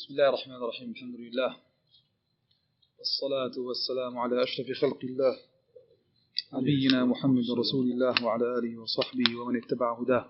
[0.00, 1.56] بسم الله الرحمن الرحيم الحمد لله.
[2.98, 5.36] والصلاة والسلام على أشرف خلق الله
[6.54, 10.26] نبينا محمد رسول الله وعلى آله وصحبه ومن اتبع هداه.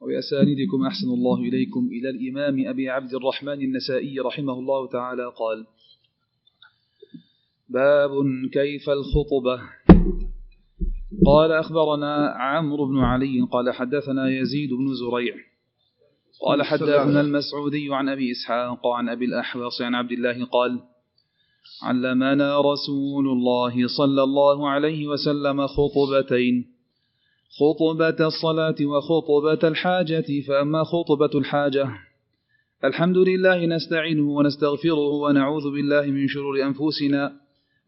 [0.00, 5.66] وبأسانيدكم أحسن الله إليكم إلى الإمام أبي عبد الرحمن النسائي رحمه الله تعالى قال
[7.68, 8.10] باب
[8.52, 9.56] كيف الخطبة.
[11.26, 15.53] قال أخبرنا عمرو بن علي قال حدثنا يزيد بن زريع
[16.42, 20.80] قال حدثنا المسعودي عن أبي إسحاق عن أبي الأحوص عن عبد الله قال
[21.82, 26.74] علمنا رسول الله صلى الله عليه وسلم خطبتين
[27.60, 31.88] خطبة الصلاة وخطبة الحاجة فأما خطبة الحاجة
[32.84, 37.32] الحمد لله نستعينه ونستغفره ونعوذ بالله من شرور أنفسنا.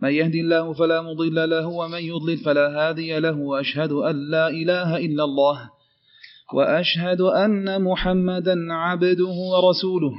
[0.01, 4.97] من يهدي الله فلا مضل له ومن يضلل فلا هادي له وأشهد أن لا إله
[4.97, 5.71] إلا الله.
[6.55, 10.13] وأشهد أن محمدا عبده ورسوله.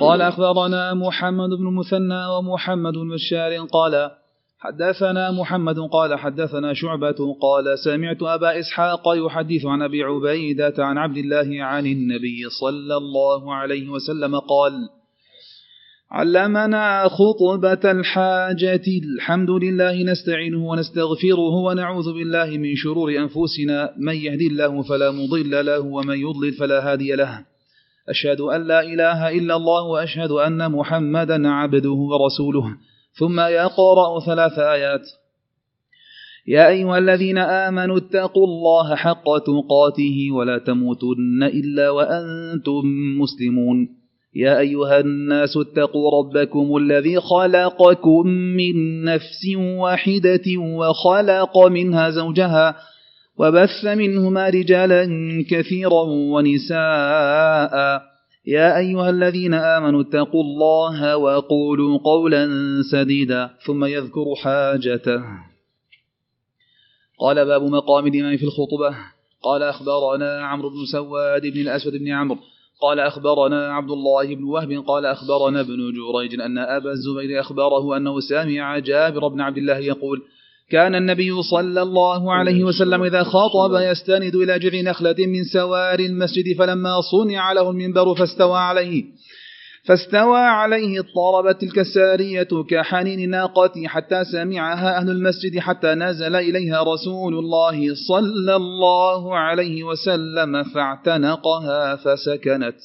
[0.00, 4.10] قال أخبرنا محمد بن مثنى ومحمد بن بشار قال
[4.58, 11.16] حدثنا محمد قال حدثنا شعبة قال سمعت أبا إسحاق يحدث عن أبي عبيدة عن عبد
[11.16, 14.72] الله عن النبي صلى الله عليه وسلم قال
[16.10, 18.82] علمنا خطبة الحاجة.
[19.14, 23.90] الحمد لله نستعينه ونستغفره ونعوذ بالله من شرور أنفسنا.
[23.98, 27.44] من يهدي الله فلا مضل له ومن يضلل فلا هادي له.
[28.08, 32.76] أشهد أن لا إله إلا الله وأشهد أن محمدا عبده ورسوله.
[33.18, 35.06] ثم يقرأ ثلاث آيات.
[36.46, 42.82] يا أيها الذين آمنوا اتقوا الله حق تقاته ولا تموتن إلا وأنتم
[43.20, 44.03] مسلمون.
[44.36, 52.76] يا أيها الناس اتقوا ربكم الذي خلقكم من نفس واحدة وخلق منها زوجها
[53.38, 55.04] وبث منهما رجالا
[55.50, 56.02] كثيرا
[56.34, 58.02] ونساء
[58.46, 62.48] يا أيها الذين آمنوا اتقوا الله وقولوا قولا
[62.92, 65.22] سديدا ثم يذكر حاجته.
[67.20, 68.96] قال باب مقام الإمام في الخطبة
[69.42, 72.38] قال أخبرنا عمرو بن سواد بن الأسود بن عمرو
[72.84, 78.20] قال أخبرنا عبد الله بن وهب قال أخبرنا ابن جريج أن أبا الزبير أخبره أنه
[78.20, 80.22] سمع جابر بن عبد الله يقول
[80.70, 86.56] كان النبي صلى الله عليه وسلم إذا خاطب يستند إلى جذع نخلة من سوار المسجد
[86.58, 89.04] فلما صنع له المنبر فاستوى عليه
[89.84, 97.34] فاستوى عليه اضطربت تلك السارية كحنين ناقة حتى سمعها أهل المسجد حتى نزل إليها رسول
[97.34, 102.76] الله صلى الله عليه وسلم فاعتنقها فسكنت.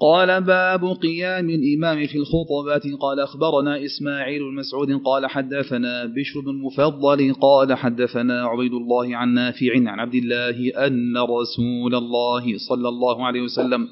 [0.00, 7.34] قال باب قيام الإمام في الخطبات قال أخبرنا إسماعيل المسعود قال حدثنا بشر بن مفضل.
[7.34, 13.40] قال حدثنا عبيد الله عن نافع عن عبد الله أن رسول الله صلى الله عليه
[13.40, 13.88] وسلم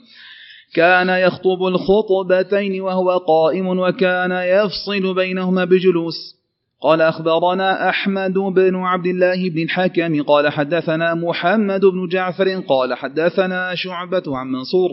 [0.75, 6.43] كان يخطب الخطبتين وهو قائم وكان يفصل بينهما بجلوس.
[6.83, 13.75] قال أخبرنا أحمد بن عبد الله بن الحكم قال حدثنا محمد بن جعفر قال حدثنا
[13.75, 14.91] شعبة عن منصور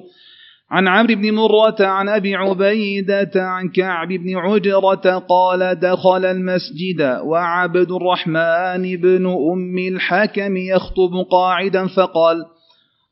[0.72, 7.92] عن عمرو بن مرة عن أبي عبيدة عن كعب بن عجرة قال دخل المسجد وعبد
[7.92, 12.46] الرحمن بن أم الحكم يخطب قاعدا فقال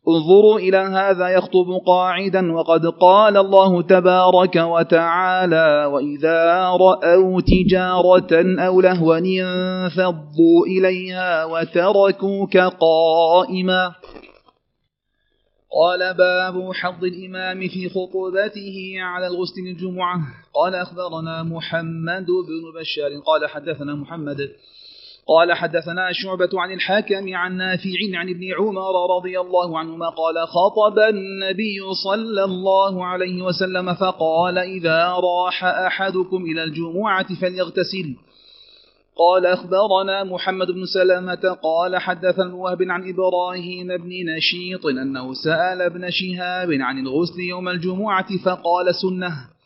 [0.07, 9.17] انظروا إلى هذا يخطب قاعدا وقد قال الله تبارك وتعالى وإذا رأوا تجارة أو لهوا
[9.17, 13.96] انفضوا إليها وتركوك قائما.
[15.72, 20.19] قال باب حظ الإمام في خطبته على الغسل الجمعة.
[20.53, 23.12] قال أخبرنا محمد بن بشار.
[23.25, 24.38] قال حدثنا محمد
[25.27, 30.99] قال حدثنا شعبة عن الحاكم عن نافع عن ابن عمر رضي الله عنهما قال خطب
[30.99, 38.16] النبي صلى الله عليه وسلم فقال إذا راح أحدكم إلى الجمعة فليغتسل.
[39.17, 46.09] قال أخبرنا محمد بن سلامة قال حدثنا وهب عن إبراهيم بن نشيط أنه سأل ابن
[46.09, 49.56] شهاب عن الغسل يوم الجمعة فقال سنة.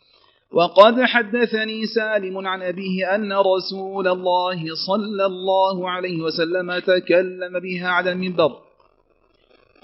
[0.52, 8.12] وقد حدثني سالم عن أبيه أن رسول الله صلى الله عليه وسلم تكلم بها على
[8.12, 8.52] المنبر.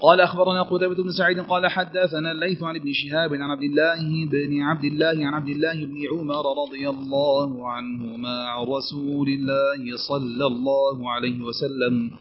[0.01, 4.61] قال أخبرنا قتيبة بن سعيد قال حدثنا الليث عن ابن شهاب عن عبد الله بن
[4.61, 11.11] عبد الله عن عبد الله بن عمر رضي الله عنهما عن رسول الله صلى الله
[11.11, 12.11] عليه وسلم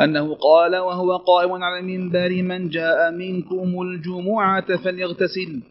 [0.00, 5.62] أنه قال وهو قائم على المنبر من جاء منكم الجمعة فليغتسل.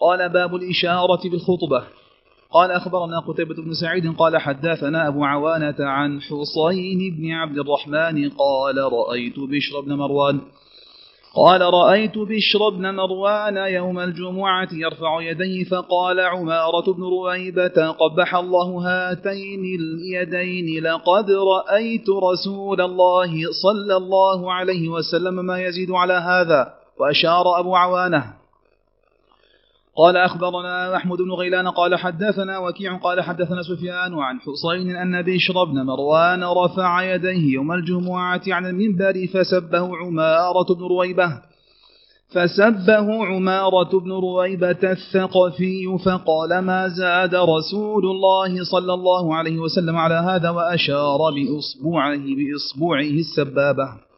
[0.00, 1.84] قال باب الإشارة بالخطبة.
[2.52, 8.78] قال أخبرنا قتيبة بن سعيد قال حدثنا أبو عوانة عن حصين بن عبد الرحمن قال
[8.78, 10.40] رأيت بشر بن مروان.
[11.34, 18.78] قال رأيت بشر بن مروان يوم الجمعة يرفع يديه فقال عمارة بن رويبة قبح الله
[18.88, 23.32] هاتين اليدين لقد رأيت رسول الله
[23.62, 26.74] صلى الله عليه وسلم ما يزيد على هذا.
[27.00, 28.39] وأشار أبو عوانة
[30.00, 35.64] قال أخبرنا محمود بن غيلان قال حدثنا وكيع قال حدثنا سفيان عن حسين أن بشر
[35.64, 41.42] بن مروان رفع يديه يوم الجمعة عن المنبر فسبه عمارة بن رويبة.
[42.28, 50.14] فسبه عمارة بن رويبة الثقفي فقال ما زاد رسول الله صلى الله عليه وسلم على
[50.14, 54.09] هذا وأشار بإصبعه بإصبعه السبابة.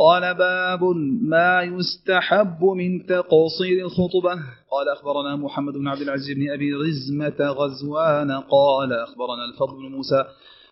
[0.00, 0.84] قال باب
[1.22, 4.34] ما يستحب من تقصير الخطبة.
[4.72, 10.24] قال أخبرنا محمد بن عبد العزيز بن أبي رزمة غزوان قال أخبرنا الفضل بن موسى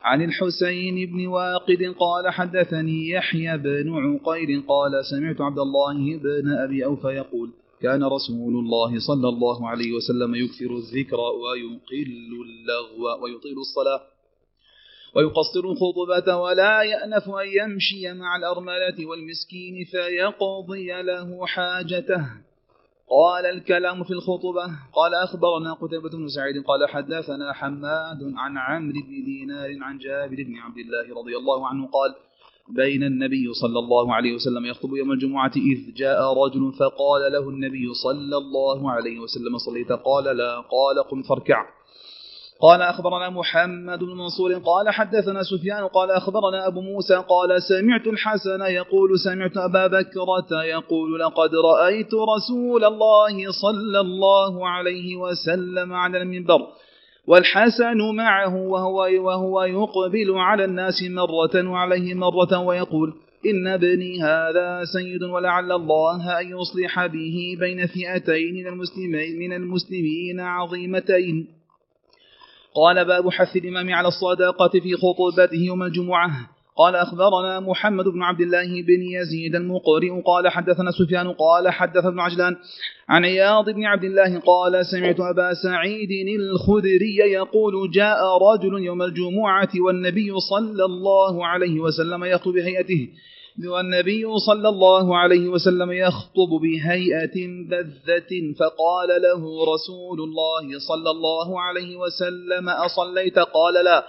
[0.02, 6.84] عن الحسين بن واقد قال حدثني يحيى بن عقير قال سمعت عبد الله بن أبي
[6.84, 7.50] أوفى يقول
[7.82, 12.10] كان رسول الله صلى الله عليه وسلم يكثر الذكر ويقل
[12.46, 14.00] اللغو ويطيل الصلاة.
[15.14, 22.24] ويقصر الخطبة ولا يأنف أن يمشي مع الأرملة والمسكين فيقضي له حاجته.
[23.10, 24.66] قال الكلام في الخطبة.
[24.92, 30.56] قال أخبرنا قتيبة بن سعيد قال حدثنا حماد عن عمرو بن دينار عن جابر بن
[30.56, 32.14] عبد الله رضي الله عنه قال
[32.68, 37.94] بين النبي صلى الله عليه وسلم يخطب يوم الجمعة إذ جاء رجل فقال له النبي
[37.94, 39.92] صلى الله عليه وسلم صليت.
[39.92, 41.77] قال لا قال قم فاركع.
[42.60, 48.60] قال أخبرنا محمد بن منصور قال حدثنا سفيان قال أخبرنا أبو موسى قال سمعت الحسن
[48.60, 56.66] يقول سمعت أبا بكرة يقول لقد رأيت رسول الله صلى الله عليه وسلم على المنبر
[57.26, 63.14] والحسن معه وهو, وهو يقبل على الناس مرة وعليه مرة ويقول
[63.46, 70.40] إن ابني هذا سيد ولعل الله أن يصلح به بين فئتين من المسلمين, من المسلمين
[70.40, 71.57] عظيمتين.
[72.78, 76.30] قال باب حث الإمام على الصداقة في خطبته يوم الجمعة.
[76.76, 82.20] قال أخبرنا محمد بن عبد الله بن يزيد المقرئ قال حدثنا سفيان قال حدث ابن
[82.20, 82.56] عجلان
[83.08, 86.10] عن عياض بن عبد الله قال سمعت أبا سعيد
[86.40, 93.08] الخدري يقول جاء رجل يوم الجمعة والنبي صلى الله عليه وسلم يخطب بهيئته.
[93.66, 101.96] والنبي صلى الله عليه وسلم يخطب بهيئة بذة فقال له رسول الله صلى الله عليه
[101.96, 104.04] وسلم أصليت؟ قال لا.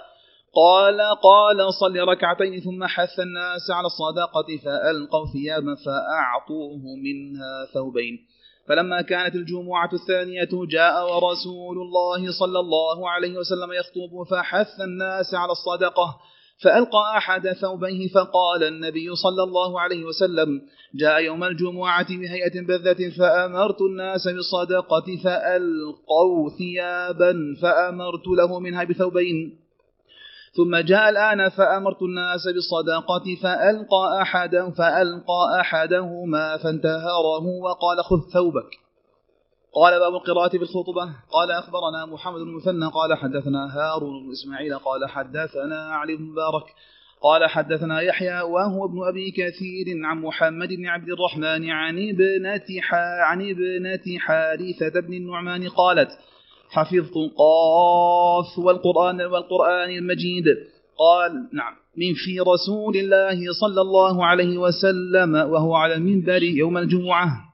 [0.54, 8.18] قال قال صل ركعتين ثم حث الناس على الصداقة فألقوا ثيابا فأعطوه منها ثوبين.
[8.68, 15.52] فلما كانت الجمعة الثانية جاء ورسول الله صلى الله عليه وسلم يخطب فحث الناس على
[15.52, 16.20] الصدقة
[16.62, 20.62] فألقى أحد ثوبيه فقال النبي صلى الله عليه وسلم
[20.94, 29.58] جاء يوم الجمعة بهيئة بذة فأمرت الناس بالصدقة فألقوا ثيابا فأمرت له منها بثوبين.
[30.52, 38.89] ثم جاء الآن فأمرت الناس بالصدقة فألقى أحد فألقى أحدهما فانتهره وقال خذ ثوبك.
[39.74, 45.08] قال باب القراءة بالخطبة قال أخبرنا محمد بن مثنى قال حدثنا هارون بن إسماعيل قال
[45.08, 46.64] حدثنا علي بن مبارك
[47.22, 52.66] قال حدثنا يحيى وهو ابن أبي كثير عن محمد بن عبد الرحمن عن ابنة
[53.22, 56.10] عن ابنة حارثة بن النعمان قالت
[56.70, 60.44] حفظت قاف والقرآن والقرآن المجيد
[60.98, 67.49] قال نعم من في رسول الله صلى الله عليه وسلم وهو على المنبر يوم الجمعة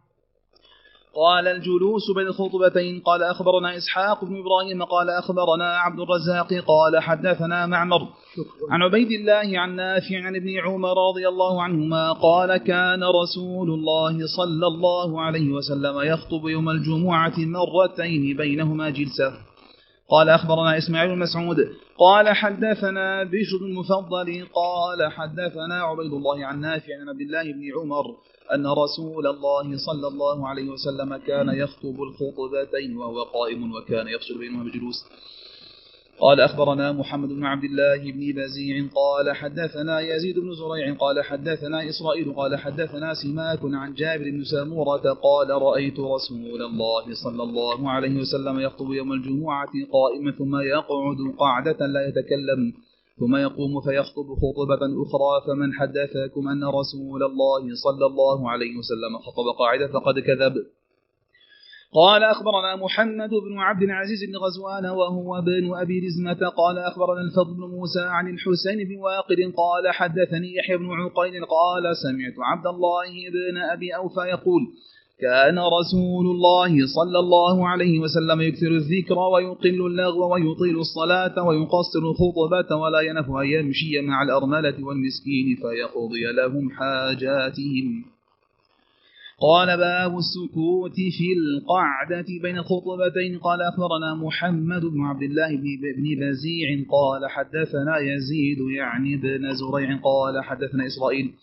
[1.16, 7.66] قال الجلوس بين الخطبتين قال أخبرنا إسحاق بن إبراهيم قال أخبرنا عبد الرزاق قال حدثنا
[7.66, 8.08] معمر.
[8.70, 14.26] عن عبيد الله عن نافع عن ابن عمر رضي الله عنهما قال كان رسول الله
[14.36, 19.32] صلى الله عليه وسلم يخطب يوم الجمعة مرتين بينهما جلسة.
[20.10, 21.56] قال أخبرنا إسماعيل بن مسعود
[21.98, 28.04] قال حدثنا بشر المفضل قال حدثنا عبيد الله عن نافع عن عبد الله بن عمر.
[28.54, 34.64] أن رسول الله صلى الله عليه وسلم كان يخطب الخطبتين وهو قائم وكان يفصل بينهما
[34.64, 35.04] بجلوس.
[36.20, 41.88] قال أخبرنا محمد بن عبد الله بن بزيع قال حدثنا يزيد بن زريع قال حدثنا
[41.88, 48.20] إسرائيل قال حدثنا سماك عن جابر بن سامورة قال رأيت رسول الله صلى الله عليه
[48.20, 52.72] وسلم يخطب يوم الجمعة قائما ثم يقعد قعدة لا يتكلم.
[53.20, 59.58] ثم يقوم فيخطب خطبة أخرى فمن حدثكم أن رسول الله صلى الله عليه وسلم خطب
[59.58, 60.54] قاعدة فقد كذب.
[61.94, 66.48] قال أخبرنا محمد بن عبد العزيز بن غزوان وهو ابن أبي رزمة.
[66.48, 71.44] قال أخبرنا الفضل بن موسى عن الحسين بن واقد قال حدثني يحيى بن عقيل.
[71.44, 74.62] قال سمعت عبد الله بن أبي أوفى يقول
[75.20, 82.76] كان رسول الله صلى الله عليه وسلم يكثر الذكر ويقل اللغو ويطيل الصلاة ويقصر الخطبة
[82.76, 88.04] ولا ينف أن يمشي مع الأرملة والمسكين فيقضي لهم حاجاتهم.
[89.40, 95.48] قال باب السكوت في القعدة بين الخطبتين قال أخبرنا محمد بن عبد الله
[95.96, 101.34] بن بزيع قال حدثنا يزيد يعني بن زريع قال حدثنا إسرائيل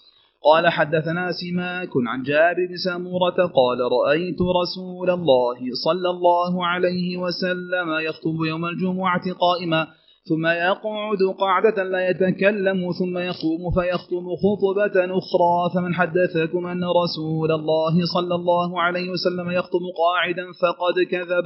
[0.44, 7.90] قال حدثنا سماك عن جابر بن سمورة قال رأيت رسول الله صلى الله عليه وسلم
[8.08, 9.88] يخطب يوم الجمعة قائما
[10.30, 18.06] ثم يقعد قعدة لا يتكلم ثم يقوم فيخطب خطبة أخرى فمن حدثكم أن رسول الله
[18.14, 21.46] صلى الله عليه وسلم يخطب قاعدا فقد كذب.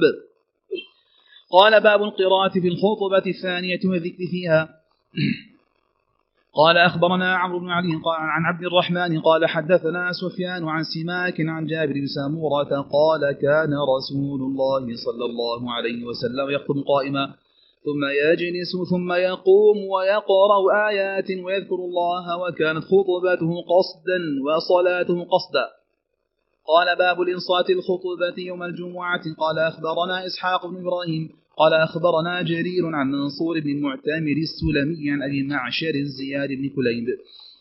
[1.52, 4.68] قال باب القراءة في الخطبة الثانية والذكر فيها.
[6.58, 11.66] قال أخبرنا عمرو بن علي قال عن عبد الرحمن قال حدثنا سفيان عن سماك عن
[11.66, 17.24] جابر بن سامورة قال كان رسول الله صلى الله عليه وسلم يخطب قائما
[17.84, 25.66] ثم يجلس ثم يقوم ويقرأ آيات ويذكر الله وكانت خطبته قصدا وصلاته قصدا.
[26.72, 29.24] قال باب الإنصات الخطبة يوم الجمعة.
[29.42, 35.42] قال أخبرنا إسحاق بن إبراهيم قال أخبرنا جرير عن منصور بن المعتمر السلمي عن أبي
[35.42, 37.06] معشر زياد بن كليب.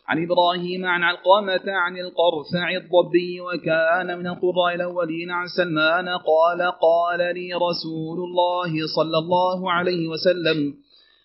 [0.08, 7.36] عن إبراهيم عن علقمة عن القرفع الضبي وكان من القراء الأولين عن سلمان قال قال
[7.36, 10.74] لي رسول الله صلى الله عليه وسلم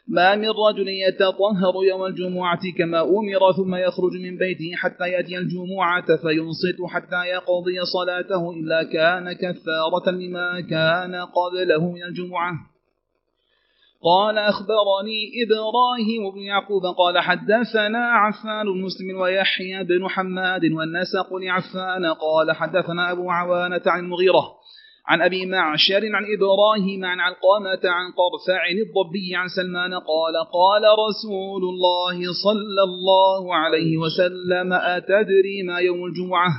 [0.09, 6.17] ما من رجل يتطهر يوم الجمعة كما أمر ثم يخرج من بيته حتى يأتي الجمعة
[6.17, 12.53] فينصت حتى يقضي صلاته إلا كان كفارة لما كان قبله من الجمعة.
[14.05, 22.07] قال أخبرني إبراهيم بن يعقوب قال حدثنا عفان بن مسلم ويحيى بن حماد والنسق لعفان
[22.07, 24.62] قال حدثنا أبو عوانة عن المغيرة
[25.07, 31.63] عن أبي معشر عن إبراهيم عن علقامة عن قرفع الضبي عن سلمان قال قال رسول
[31.63, 36.53] الله صلى الله عليه وسلم أتدري ما يوم الجمعة؟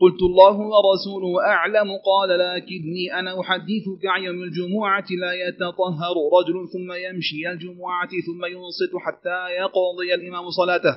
[0.00, 1.88] قلت الله ورسوله أعلم.
[2.10, 8.92] قال لكني أنا أحدثك عن يوم الجمعة لا يتطهر رجل ثم يمشي الجمعة ثم ينصت
[9.06, 10.94] حتى يقضي الإمام صلاته.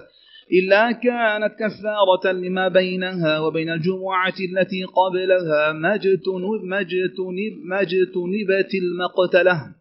[0.53, 9.77] إلا كانت كفارة لما بينها وبين الجمعة التي قبلها مجتنب مجتنب مجتنبت المقتلة.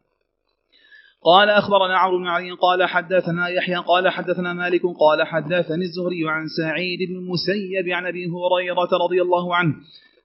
[1.25, 6.47] قال أخبرنا عمرو بن علي قال حدثنا يحيى قال حدثنا مالك قال حدثني الزهري عن
[6.49, 9.75] سعيد بن المسيب عن أبي هريرة رضي الله عنه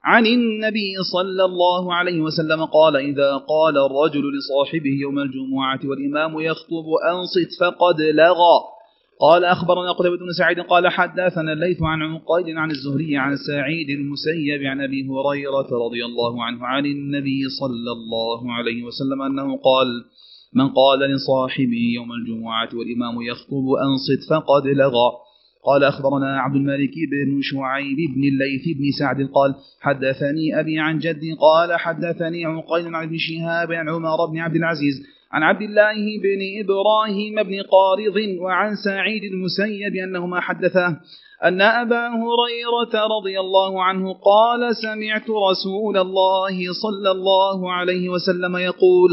[0.03, 6.87] عن النبي صلى الله عليه وسلم قال إذا قال الرجل لصاحبه يوم الجمعة والإمام يخطب
[7.11, 8.80] أنصت فقد لغى.
[9.21, 14.63] قال أخبرنا قتيبة بن سعيد قال حدثنا الليث عن عقيل عن الزهري عن سعيد المسيب
[14.63, 19.87] عن أبي هريرة رضي الله عنه عن النبي صلى الله عليه وسلم أنه قال
[20.53, 25.11] من قال لصاحبه يوم الجمعة والإمام يخطب أنصت فقد لغى
[25.65, 31.33] قال أخبرنا عبد الملك بن شعيب بن الليث بن سعد قال حدثني أبي عن جدي
[31.33, 36.41] قال حدثني عقيل عن ابن شهاب عن عمر بن عبد العزيز عن عبد الله بن
[36.63, 40.99] إبراهيم بن قارض وعن سعيد المسيب أنهما حدثا
[41.43, 49.11] أن أبا هريرة رضي الله عنه قال سمعت رسول الله صلى الله عليه وسلم يقول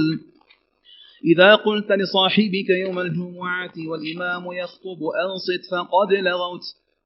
[1.24, 6.60] إذا قلت لصاحبك يوم الجمعة والإمام يخطب أنصت فقد لغوت.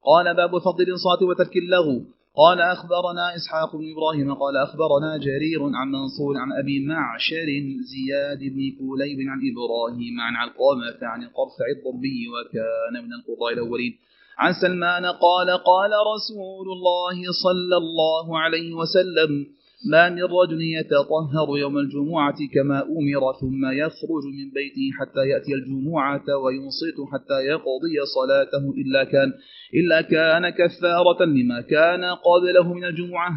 [0.05, 2.05] قال باب فضل الإنصات وترك اللغو.
[2.37, 7.49] قال أخبرنا إسحاق بن إبراهيم قال أخبرنا جرير عن منصور عن أبي معشر
[7.93, 13.93] زياد بن كوليب عن إبراهيم عن علقامة عن القرفع الضبي وكان من القضاء الأولين.
[14.39, 19.47] عن سلمان قال قال رسول الله صلى الله عليه وسلم
[19.85, 26.25] ما من رجل يتطهر يوم الجمعة كما أمر ثم يخرج من بيته حتى يأتي الجمعة
[26.45, 29.33] وينصت حتى يقضي صلاته إلا كان
[29.75, 33.33] إلا كان كفارة لما كان قبله من الجمعة.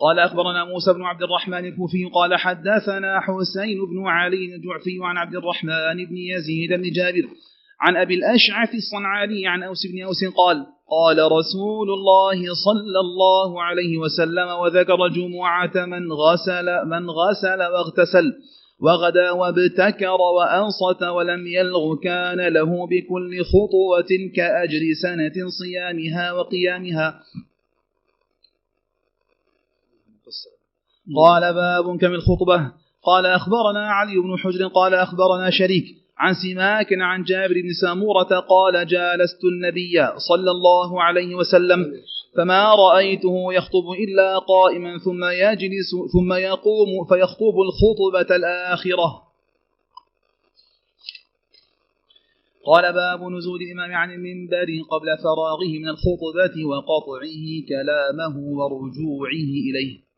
[0.00, 5.36] قال أخبرنا موسى بن عبد الرحمن الكوفي قال حدثنا حسين بن علي الجعفي عن عبد
[5.36, 7.28] الرحمن بن يزيد بن جابر
[7.80, 13.98] عن أبي الأشعث الصنعاني عن أوس بن أوس قال قال رسول الله صلى الله عليه
[13.98, 18.32] وسلم وذكر جمعة من غسل من غسل واغتسل
[18.80, 27.20] وغدا وابتكر وأنصت ولم يلغ كان له بكل خطوة كأجر سنة صيامها وقيامها.
[31.16, 35.84] قال باب كم الخطبة؟ قال أخبرنا علي بن حجر قال أخبرنا شريك
[36.20, 41.92] عن سماك عن جابر بن سامورة قال جالست النبي صلى الله عليه وسلم
[42.36, 49.22] فما رأيته يخطب إلا قائما ثم يجلس ثم يقوم فيخطب الخطبة الآخرة.
[52.66, 60.09] قال باب نزول الإمام عن المنبر قبل فراغه من الخطبة وقطعه كلامه ورجوعه إليه.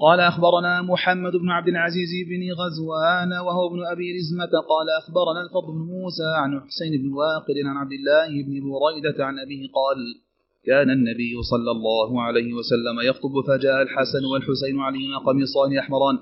[0.00, 5.72] قال أخبرنا محمد بن عبد العزيز بن غزوان وهو ابن أبي رزمة قال أخبرنا الفضل
[5.72, 9.98] بن موسى عن حسين بن واقد عن عبد الله بن بريدة عن أبيه قال
[10.66, 16.18] كان النبي صلى الله عليه وسلم يخطب فجاء الحسن والحسين عليهما قميصان أحمران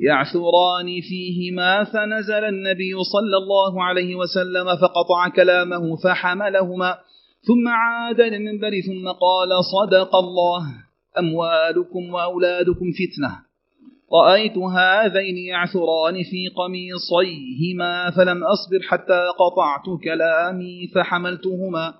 [0.00, 6.98] يعثران فيهما فنزل النبي صلى الله عليه وسلم فقطع كلامه فحملهما
[7.48, 10.83] ثم عاد للمنبر ثم قال صدق الله.
[11.18, 13.38] أموالكم وأولادكم فتنة.
[14.12, 21.94] رأيت هذين يعثران في قميصيهما فلم أصبر حتى قطعت كلامي فحملتهما.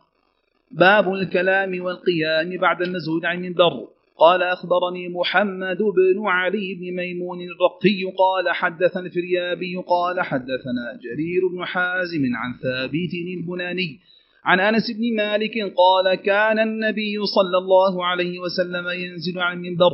[0.70, 3.88] باب الكلام والقيام بعد النزول عن المنبر.
[4.18, 11.64] قال أخبرني محمد بن علي بن ميمون الرقي قال حدثنا الفريابي قال حدثنا جرير بن
[11.64, 14.00] حازم عن ثابت البناني
[14.44, 19.92] عن أنس بن مالك قال كان النبي صلى الله عليه وسلم ينزل عن المنبر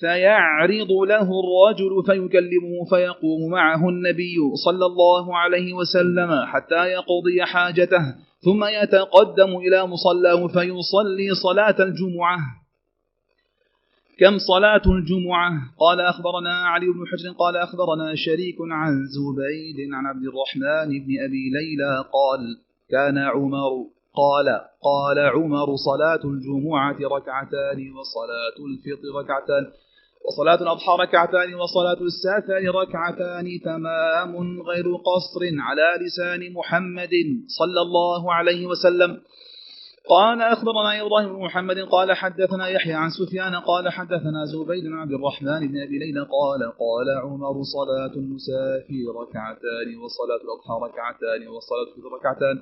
[0.00, 8.64] فيعرض له الرجل فيكلمه فيقوم معه النبي صلى الله عليه وسلم حتى يقضي حاجته ثم
[8.64, 12.38] يتقدم إلى مصلاه فيصلي صلاة الجمعة.
[14.20, 20.24] كم صلاة الجمعة؟ قال أخبرنا علي بن حجر قال أخبرنا شريك عن زبيد عن عبد
[20.24, 23.72] الرحمن بن أبي ليلى قال كان عمر
[24.14, 24.48] قال
[24.82, 29.64] قال عمر صلاة الجمعة ركعتان وصلاة الفطر ركعتان
[30.28, 37.14] وصلاة الأضحى ركعتان وصلاة السافر ركعتان تمام غير قصر على لسان محمد
[37.58, 39.20] صلى الله عليه وسلم.
[40.08, 45.12] قال أخبرنا إبراهيم بن محمد قال حدثنا يحيى عن سفيان قال حدثنا زبيد بن عبد
[45.12, 52.12] الرحمن بن أبي ليلى قال قال عمر صلاة المسافر ركعتان وصلاة الأضحى ركعتان وصلاة الفطر
[52.18, 52.56] ركعتان.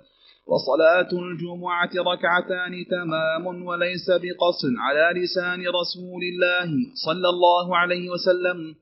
[0.49, 6.69] وصلاة الجمعة ركعتان تمام وليس بقصر على لسان رسول الله
[7.07, 8.75] صلى الله عليه وسلم.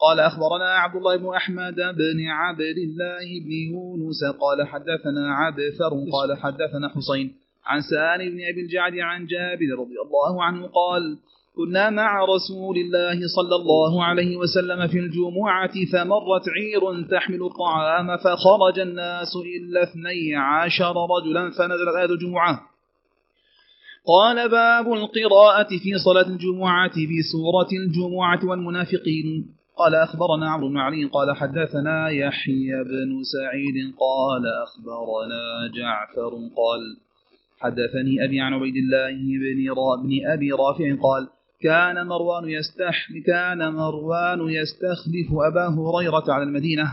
[0.00, 6.38] قال أخبرنا عبد الله بن أحمد بن عبد الله بن يونس قال حدثنا عبثر قال
[6.42, 7.34] حدثنا حسين
[7.66, 11.18] عن سالم بن أبي الجعد عن جابر رضي الله عنه قال
[11.56, 18.78] كنا مع رسول الله صلى الله عليه وسلم في الجمعة فمرت عير تحمل الطعام فخرج
[18.78, 22.60] الناس إلا اثني عشر رجلا فنزلت آية الجمعة.
[24.06, 29.56] قال باب القراءة في صلاة الجمعة بسورة الجمعة والمنافقين.
[29.78, 36.96] قال أخبرنا عمرو بن علي قال حدثنا يحيى بن سعيد قال أخبرنا جعفر قال
[37.60, 39.10] حدثني أبي عن عبيد الله
[40.02, 41.28] بن أبي رافع قال
[41.62, 46.84] كان مروان يستحل كان مروان يستخلف أبا هريرة على المدينة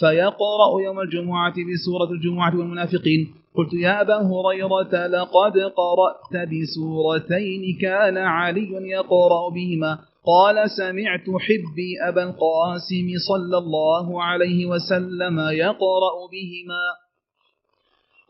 [0.00, 3.34] فيقرأ يوم الجمعة بسورة الجمعة والمنافقين.
[3.56, 9.98] قلت يا أبا هريرة لقد قرأت بسورتين كان علي يقرأ بهما.
[10.26, 17.03] قال سمعت حبي أبا القاسم صلى الله عليه وسلم يقرأ بهما.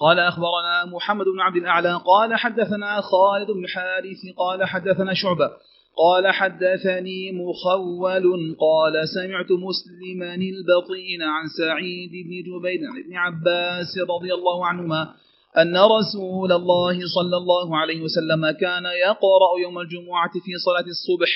[0.00, 5.50] قال أخبرنا محمد بن عبد الأعلى قال حدثنا خالد بن حارث قال حدثنا شعبة
[5.96, 14.34] قال حدثني مخول قال سمعت مسلما البطين عن سعيد بن جبير عن ابن عباس رضي
[14.34, 15.14] الله عنهما
[15.58, 21.28] أن رسول الله صلى الله عليه وسلم كان يقرأ يوم الجمعة في صلاة الصبح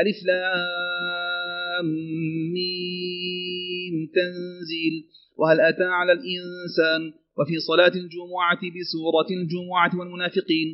[0.00, 1.86] ألف لام
[2.54, 5.04] ميم تنزيل
[5.36, 10.68] وهل أتى على الإنسان وفي صلاة الجمعة بسورة الجمعة والمنافقين.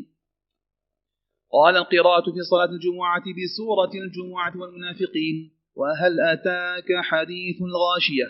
[1.52, 5.36] قال القراءة في صلاة الجمعة بسورة الجمعة والمنافقين.
[5.76, 8.28] وهل أتاك حديث الغاشية؟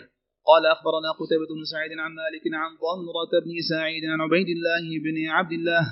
[0.49, 5.17] قال أخبرنا قتيبة بن سعيد عن مالك عن ضمرة بن سعيد عن عبيد الله بن
[5.29, 5.83] عبد الله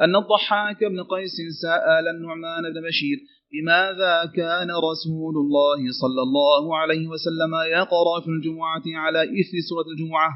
[0.00, 3.18] أن الضحاك بن قيس سأل النعمان بن بشير
[3.52, 10.30] بماذا كان رسول الله صلى الله عليه وسلم يقرأ في الجمعة على إثر سورة الجمعة؟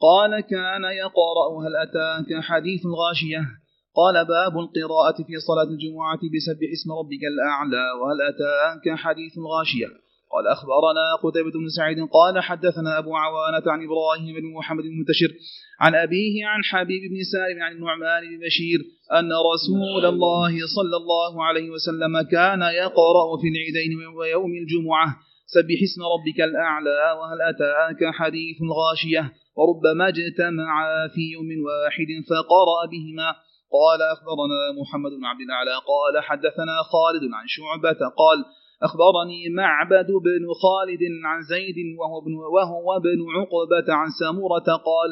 [0.00, 3.42] قال كان يقرأ هل أتاك حديث الغاشية؟
[3.96, 10.46] قال باب القراءة في صلاة الجمعة بسبح اسم ربك الأعلى وهل أتاك حديث الغاشية؟ قال
[10.46, 15.30] أخبرنا قتيبة بن سعيد قال حدثنا أبو عوانة عن إبراهيم بن محمد المنتشر
[15.80, 18.80] عن أبيه عن حبيب بن سالم عن النعمان بن بشير
[19.18, 26.00] أن رسول الله صلى الله عليه وسلم كان يقرأ في العيدين ويوم الجمعة سبح اسم
[26.14, 33.28] ربك الأعلى وهل أتاك حديث الغاشية؟ وربما اجتمعا في يوم واحد فقرأ بهما.
[33.78, 38.38] قال أخبرنا محمد بن عبد الأعلى قال حدثنا خالد عن شعبة قال
[38.82, 45.10] أخبرني معبد بن خالد عن زيد وهو ابن, وهو ابن عقبة عن سمرة قال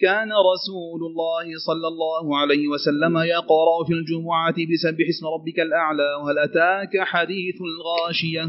[0.00, 6.38] كان رسول الله صلى الله عليه وسلم يقرأ في الجمعة بسبح اسم ربك الأعلى وهل
[6.38, 8.44] أتاك حديث الغاشية؟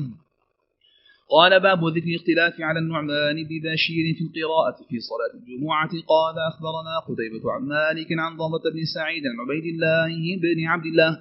[1.32, 5.90] قال باب ذكر الاختلاف على النعمان ببشير في القراءة في صلاة الجمعة.
[6.14, 10.12] قال أخبرنا قتيبة عن مالك عن ضمة بن سعيد عن عبيد الله
[10.42, 11.12] بن عبد الله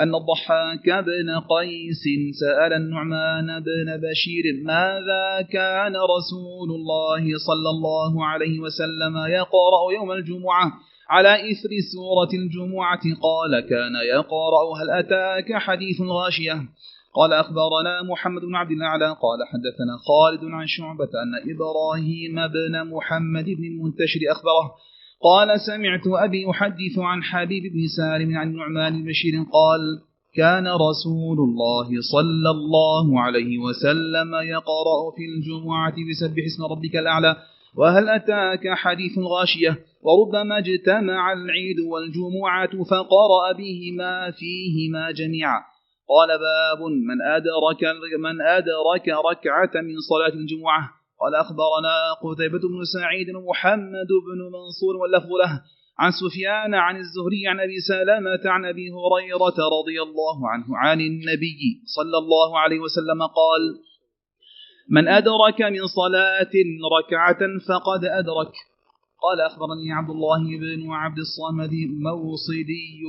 [0.00, 2.04] أن الضحاك بن قيس
[2.40, 10.72] سأل النعمان بن بشير ماذا كان رسول الله صلى الله عليه وسلم يقرأ يوم الجمعة
[11.08, 14.78] على إثر سورة الجمعة؟ قال كان يقرأ.
[14.78, 16.62] هل أتاك حديث غاشية
[17.14, 23.44] قال أخبرنا محمد بن عبد الأعلى قال حدثنا خالد عن شعبة أن إبراهيم بن محمد
[23.44, 24.74] بن المنتشر أخبره
[25.22, 29.80] قال سمعت أبي يحدث عن حبيب بن سالم عن نعمان البشير قال
[30.36, 37.36] كان رسول الله صلى الله عليه وسلم يقرأ في الجمعة بسبح اسم ربك الأعلى
[37.76, 45.73] وهل أتاك حديث غاشية وربما اجتمع العيد والجمعة فقرأ بهما فيهما جميعا.
[46.08, 47.82] قال باب من أدرك
[48.20, 50.90] من أدرك ركعة من صلاة الجمعة.
[51.20, 55.62] قال أخبرنا قتيبة بن سعيد ومحمد بن منصور واللفظ له
[55.98, 61.62] عن سفيان عن الزهري عن أبي سلامة عن أبي هريرة رضي الله عنه عن النبي
[61.96, 63.62] صلى الله عليه وسلم قال
[64.90, 66.54] من أدرك من صلاة
[66.98, 68.54] ركعة فقد أدرك.
[69.24, 71.74] قال أخبرني عبد الله بن عبد الصمد
[72.08, 73.02] موصدي.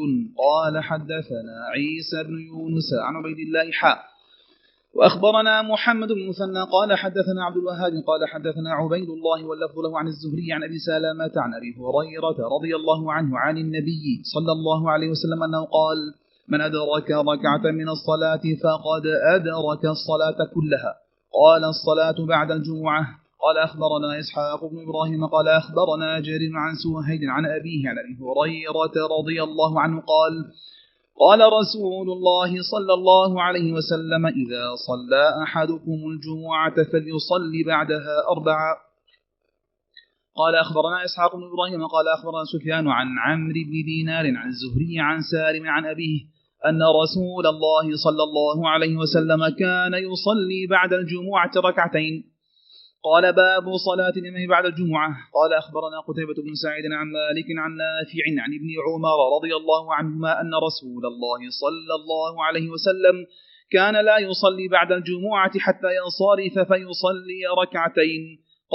[0.46, 4.00] قال حدثنا عيسى بن يونس عن عبيد الله حاء
[4.96, 10.08] وأخبرنا محمد بن مثنى قال حدثنا عبد الوهاب قال حدثنا عبيد الله واللفظ له عن
[10.08, 15.10] الزهري عن أبي سلامة عن أبي هريرة رضي الله عنه عن النبي صلى الله عليه
[15.10, 15.98] وسلم أنه قال
[16.48, 20.92] من أدرك ركعة من الصلاة فقد أدرك الصلاة كلها.
[21.42, 23.25] قال الصلاة بعد الجمعة.
[23.44, 28.96] قال أخبرنا إسحاق بن إبراهيم قال أخبرنا جرير عن سوهيد عن أبيه عن أبي هريرة
[29.20, 30.34] رضي الله عنه قال
[31.20, 38.78] قال رسول الله صلى الله عليه وسلم إذا صلى أحدكم الجمعة فليصلي بعدها أربعة
[40.36, 45.20] قال أخبرنا إسحاق بن إبراهيم قال أخبرنا سفيان عن عمرو بن دينار عن الزهري عن
[45.32, 46.20] سالم عن أبيه
[46.66, 52.35] أن رسول الله صلى الله عليه وسلم كان يصلي بعد الجمعة ركعتين.
[53.08, 55.10] قال باب صلاة الإمام بعد الجمعة.
[55.38, 60.32] قال أخبرنا قتيبة بن سعيد عن مالك عن نافع عن ابن عمر رضي الله عنهما
[60.42, 63.16] أن رسول الله صلى الله عليه وسلم
[63.72, 68.24] كان لا يصلي بعد الجمعة حتى ينصرف فيصلي ركعتين.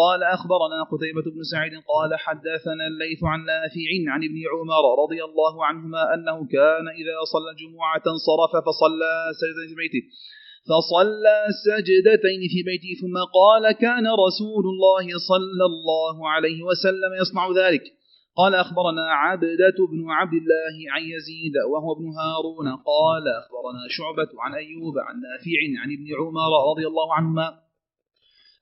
[0.02, 5.54] قال أخبرنا قتيبة بن سعيد قال حدثنا الليث عن نافع عن ابن عمر رضي الله
[5.68, 10.02] عنهما أنه كان إذا صلى الجمعة انصرف فصلى سجدة بيته.
[10.68, 17.82] فصلى سجدتين في بيته ثم قال كان رسول الله صلى الله عليه وسلم يصنع ذلك
[18.36, 24.54] قال أخبرنا عبدة بن عبد الله عن يزيد وهو ابن هارون قال أخبرنا شعبة عن
[24.54, 27.58] أيوب عن نافع عن ابن عمر رضي الله عنهما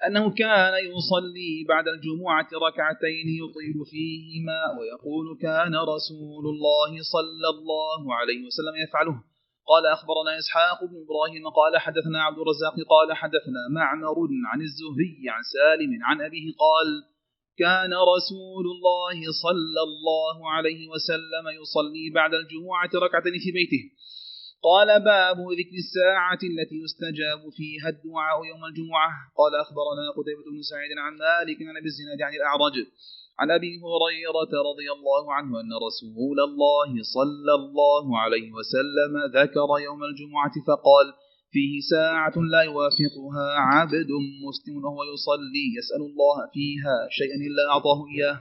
[0.06, 8.46] أنه كان يصلي بعد الجمعة ركعتين يطيل فيهما ويقول كان رسول الله صلى الله عليه
[8.46, 9.16] وسلم يفعله
[9.70, 14.18] قال أخبرنا إسحاق بن إبراهيم قال حدثنا عبد الرزاق قال حدثنا معمر
[14.50, 16.88] عن الزهري عن سالم عن أبيه قال
[17.64, 23.82] كان رسول الله صلى الله عليه وسلم يصلي بعد الجمعة ركعتين في بيته.
[24.68, 29.10] قال باب ذكر الساعة التي يستجاب فيها الدعاء يوم الجمعة.
[29.40, 32.76] قال أخبرنا قتيبة بن سعيد عن مالك عن أبي الزناد عن الأعرج.
[33.40, 40.04] عن أبي هريرة رضي الله عنه أن رسول الله صلى الله عليه وسلم ذكر يوم
[40.04, 41.06] الجمعة فقال
[41.52, 44.10] فيه ساعة لا يوافقها عبد
[44.46, 48.38] مسلم وهو يصلي يسأل الله فيها شيئا إلا أعطاه إياه.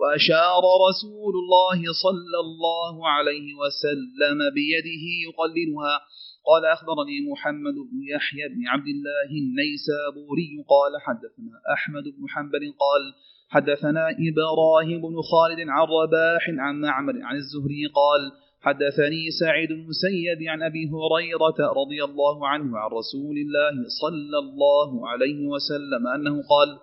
[0.00, 5.94] وأشار رسول الله صلى الله عليه وسلم بيده يقللها.
[6.48, 10.50] قال أخبرني محمد بن يحيى بن عبد الله النيسابوري.
[10.74, 12.64] قال حدثنا أحمد بن حنبل.
[12.84, 13.02] قال
[13.48, 20.62] حدثنا إبراهيم بن خالد عن رباح عن معمر عن الزهري قال حدثني سعيد المسيب عن
[20.62, 26.78] أبي هريرة رضي الله عنه عن رسول الله صلى الله عليه وسلم أنه قال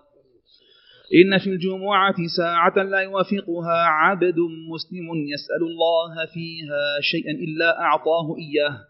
[1.14, 4.38] إن في الجمعة ساعة لا يوافقها عبد
[4.72, 8.80] مسلم يسأل الله فيها شيئا إلا أعطاه إياه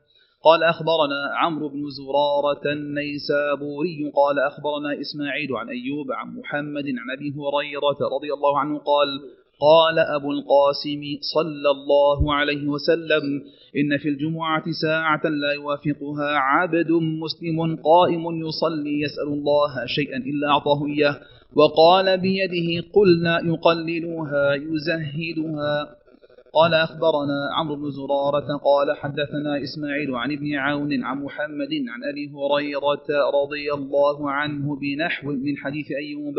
[0.46, 7.28] قال أخبرنا عمرو بن زرارة النيسابوري قال أخبرنا إسماعيل عن أيوب عن محمد عن أبي
[7.38, 9.08] هريرة رضي الله عنه قال
[9.60, 11.02] قال أبو القاسم
[11.34, 13.24] صلى الله عليه وسلم
[13.76, 16.90] إن في الجمعة ساعة لا يوافقها عبد
[17.24, 21.16] مسلم قائم يصلي يسأل الله شيئا إلا أعطاه إياه
[21.56, 25.96] وقال بيده قلنا يقللها يزهدها
[26.52, 32.32] قال أخبرنا عمرو بن زرارة قال حدثنا إسماعيل عن ابن عون عن محمد عن أبي
[32.34, 33.08] هريرة
[33.42, 36.34] رضي الله عنه بنحو من حديث أيوب.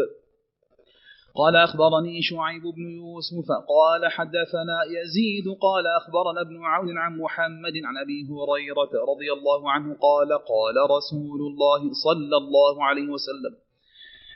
[1.36, 7.98] قال أخبرني شعيب بن يوسف قال حدثنا يزيد قال أخبرنا ابن عون عن محمد عن
[7.98, 13.67] أبي هريرة رضي الله عنه قال قال رسول الله صلى الله عليه وسلم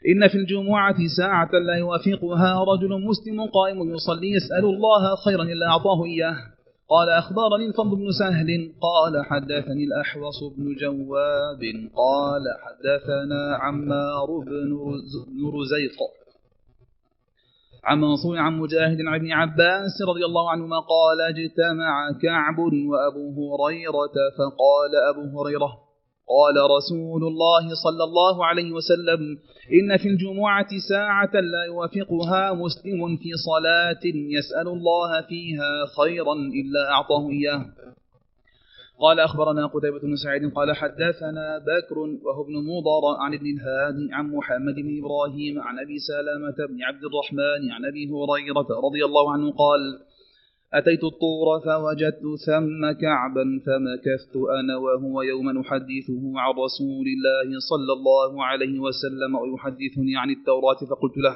[0.07, 6.05] إن في الجمعة ساعة لا يوافقها رجل مسلم قائم يصلي يسأل الله خيرا إلا أعطاه
[6.05, 6.37] إياه.
[6.89, 8.71] قال أخبرني الفضل بن سهل.
[8.81, 11.61] قال حدثني الأحوص بن جواب.
[11.95, 15.97] قال حدثنا عمار بن رزيق.
[17.83, 24.15] عن منصور عن مجاهد عن ابن عباس رضي الله عنهما قال اجتمع كعب وأبو هريرة
[24.37, 25.90] فقال أبو هريرة
[26.27, 29.37] قال رسول الله صلى الله عليه وسلم
[29.73, 34.03] إن في الجمعة ساعة لا يوافقها مسلم في صلاة
[34.37, 37.65] يسأل الله فيها خيرا إلا أعطاه إياه.
[39.01, 44.25] قال أخبرنا قتيبة بن سعيد قال حدثنا بكر وهو ابن مضر عن ابن الهادي عن
[44.27, 49.51] محمد بن إبراهيم عن أبي سلامة بن عبد الرحمن عن أبي هريرة رضي الله عنه
[49.51, 49.81] قال
[50.73, 58.45] أتيت الطور فوجدت ثم كعبا فمكثت أنا وهو يوما نحدثه عن رسول الله صلى الله
[58.45, 61.35] عليه وسلم ويحدثني عن التوراة فقلت له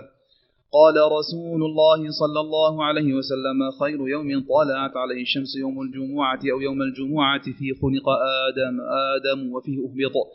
[0.77, 6.61] قال رسول الله صلى الله عليه وسلم خير يوم طلعت عليه الشمس يوم الجمعة أو
[6.61, 8.07] يوم الجمعة فيه خلق
[8.47, 8.75] آدم
[9.15, 10.27] آدم وفيه أهبط.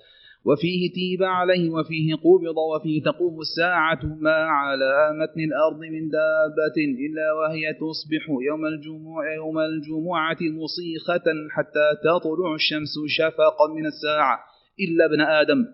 [0.45, 7.33] وفيه تيب عليه وفيه قبض وفيه تقوم الساعة ما على متن الأرض من دابة إلا
[7.33, 14.39] وهي تصبح يوم الجمعة, يوم الجمعة مصيخة حتى تطلع الشمس شفقا من الساعة.
[14.81, 15.67] إلا ابن آدم.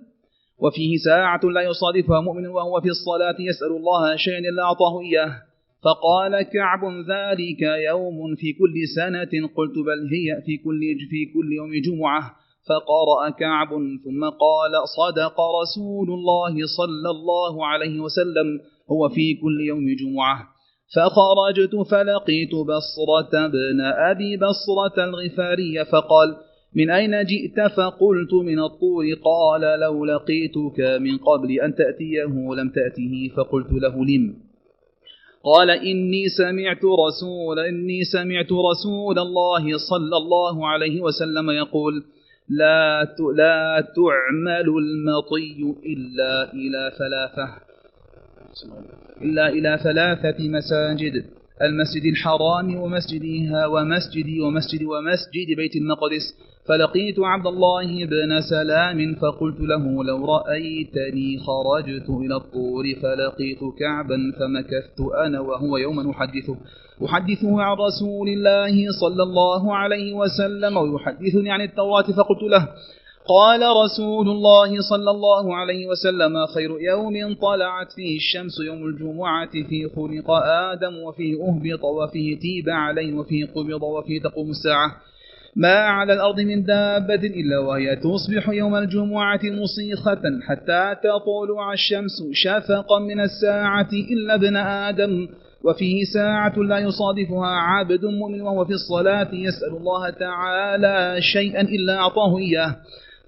[0.59, 5.43] وفيه ساعة لا يصادفها مؤمن وهو في الصلاة يسأل الله شيئا إلا أعطاه إياه.
[5.85, 9.49] فقال كعب ذلك يوم في كل سنة.
[9.57, 12.46] قلت بل هي في كل في كل يوم جمعة.
[12.69, 13.69] فقرأ كعب
[14.05, 20.57] ثم قال صدق رسول الله صلى الله عليه وسلم هو في كل يوم جمعة.
[20.95, 26.37] فخرجت فلقيت بصرة بن أبي بصرة الغفاري فقال
[26.77, 33.31] من أين جئت؟ فقلت من الطور قال لو لقيتك من قبل أن تأتيه لم تأته
[33.37, 34.37] فقلت له لم
[35.45, 42.05] قال إني سمعت رسول إني سمعت رسول الله صلى الله عليه وسلم يقول
[42.49, 43.03] لا
[43.37, 47.47] لا تعمل المطي إلا إلى ثلاثة
[49.23, 51.25] إلا إلى ثلاثة مساجد
[51.63, 56.35] المسجد الحرام ومسجدها ومسجدي ومسجد ومسجد بيت المقدس.
[56.69, 65.01] فلقيت عبد الله بن سلام فقلت له لو رأيتني خرجت إلى الطور فلقيت كعبا فمكثت
[65.27, 66.57] أنا وهو يوما أحدثه
[67.05, 72.69] أحدثه عن رسول الله صلى الله عليه وسلم ويحدثني عن التوراة فقلت له
[73.29, 79.87] قال رسول الله صلى الله عليه وسلم خير يوم طلعت فيه الشمس يوم الجمعة فيه
[79.97, 80.31] خلق
[80.71, 84.97] آدم وفيه أهبط وفيه تيب عليه وفيه قبض وفيه تقوم الساعة.
[85.57, 92.99] ما على الأرض من دابة إلا وهي تصبح يوم الجمعة مصيخة حتى تطلع الشمس شفقا
[92.99, 95.29] من الساعة إلا ابن آدم.
[95.65, 102.39] وفيه ساعة لا يصادفها عابد مؤمن وهو في الصلاة يسأل الله تعالى شيئا إلا أعطاه
[102.39, 102.77] إياه.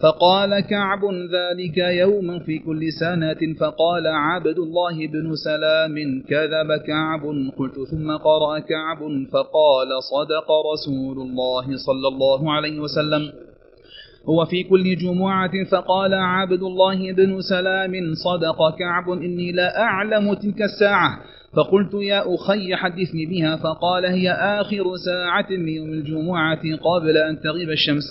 [0.02, 7.22] فقال كعب ذلك يوما في كل سنة فقال عبد الله بن سلام كذب كعب
[7.58, 8.98] قلت ثم قرأ كعب
[9.32, 13.32] فقال صدق رسول الله صلى الله عليه وسلم
[14.28, 20.62] هو في كل جمعة فقال عبد الله بن سلام صدق كعب إني لا أعلم تلك
[20.62, 21.18] الساعة
[21.56, 27.70] فقلت يا أخي حدثني بها فقال هي آخر ساعة من يوم الجمعة قبل أن تغيب
[27.70, 28.04] الشمس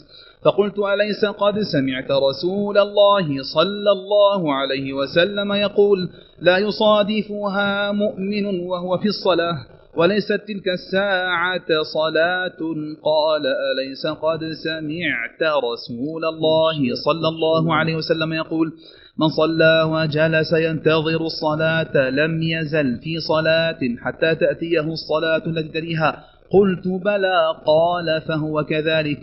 [0.46, 8.98] فقلت أليس قد سمعت رسول الله صلى الله عليه وسلم يقول لا يصادفها مؤمن وهو
[8.98, 9.58] في الصلاة
[9.96, 12.60] وليست تلك الساعة صلاة
[13.04, 18.74] قال أليس قد سمعت رسول الله صلى الله عليه وسلم يقول
[19.20, 26.88] من صلى وجلس ينتظر الصلاة لم يزل في صلاة حتى تأتيه الصلاة التي تليها قلت
[26.88, 29.22] بلى قال فهو كذلك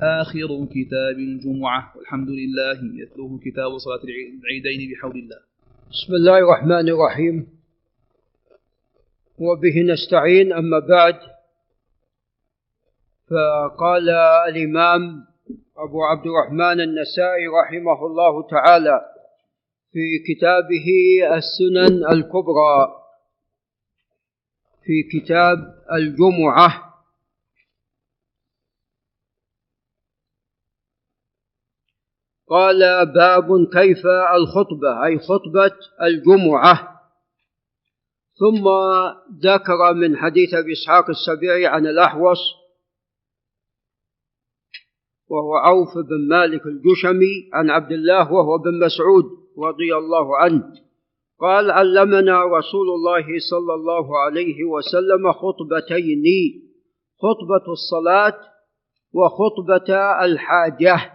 [0.00, 1.92] آخر كتاب الجمعة.
[1.96, 4.02] والحمد لله يتلوه كتاب صلاة
[4.42, 5.40] العيدين بحول الله.
[5.90, 7.46] بسم الله الرحمن الرحيم.
[9.38, 11.18] وبه نستعين أما بعد
[13.30, 14.08] فقال
[14.48, 15.26] الإمام
[15.76, 19.00] أبو عبد الرحمن النسائي رحمه الله تعالى
[19.92, 20.88] في كتابه
[21.36, 22.76] السنن الكبرى
[24.84, 25.58] في كتاب
[25.92, 26.93] الجمعة.
[32.54, 37.00] قال باب كيف الخطبة أي خطبة الجمعة.
[38.40, 38.68] ثم
[39.42, 42.38] ذكر من حديث أبي إسحاق السبيعي عن الأحوص
[45.28, 49.24] وهو عوف بن مالك الجشمي عن عبد الله وهو بن مسعود
[49.58, 50.72] رضي الله عنه.
[51.40, 56.24] قال علمنا رسول الله صلى الله عليه وسلم خطبتين
[57.18, 58.38] خطبة الصلاة
[59.12, 61.13] وخطبة الحاجة.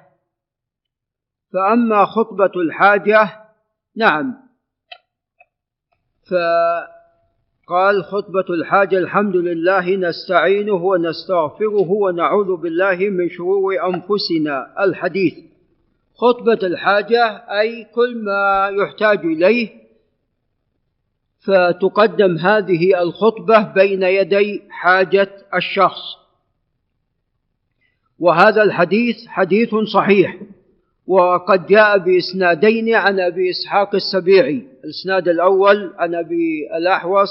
[1.54, 3.30] فأما خطبة الحاجة
[3.96, 4.34] نعم.
[6.30, 14.84] فقال خطبة الحاجة الحمد لله نستعينه ونستغفره ونعوذ بالله من شرور أنفسنا.
[14.84, 15.34] الحديث
[16.16, 17.26] خطبة الحاجة
[17.60, 19.70] أي كل ما يحتاج إليه.
[21.40, 26.20] فتقدم هذه الخطبة بين يدي حاجة الشخص.
[28.20, 30.38] وهذا الحديث حديث صحيح.
[31.10, 34.68] وقد جاء بإسنادين عن أبي إسحاق السبيعي.
[34.84, 37.30] الإسناد الأول عن أبي الأحوص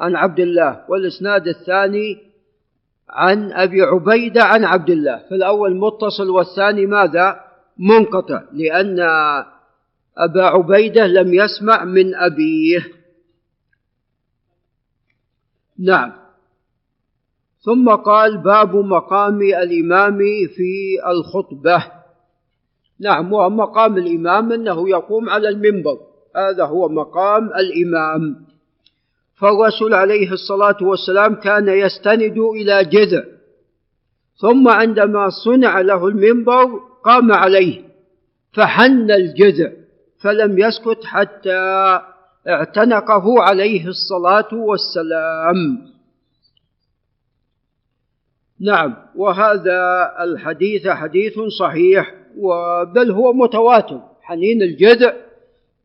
[0.00, 2.18] عن عبد الله والإسناد الثاني
[3.10, 5.22] عن أبي عبيدة عن عبد الله.
[5.30, 7.40] فالأول متصل والثاني ماذا؟
[7.78, 9.00] منقطع لأن
[10.18, 12.88] أبا عبيدة لم يسمع من أبيه.
[15.78, 16.12] نعم.
[17.64, 20.18] ثم قال باب مقام الإمام
[20.56, 22.01] في الخطبة.
[23.02, 25.98] نعم ومقام الإمام أنه يقوم على المنبر.
[26.36, 28.46] هذا هو مقام الإمام.
[29.34, 33.22] فالرسول عليه الصلاة والسلام كان يستند إلى جذع.
[34.36, 37.82] ثم عندما صنع له المنبر قام عليه
[38.52, 39.70] فحن الجذع
[40.20, 42.00] فلم يسكت حتى
[42.48, 45.92] اعتنقه عليه الصلاة والسلام.
[48.60, 52.21] نعم وهذا الحديث حديث صحيح.
[52.94, 54.00] بل هو متواتر.
[54.22, 55.12] حنين الجذع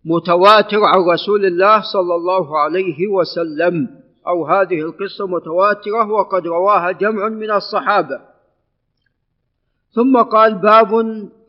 [0.05, 3.88] متواتر عن رسول الله صلى الله عليه وسلم.
[4.27, 8.19] أو هذه القصة متواترة وقد رواها جمع من الصحابة.
[9.91, 10.91] ثم قال باب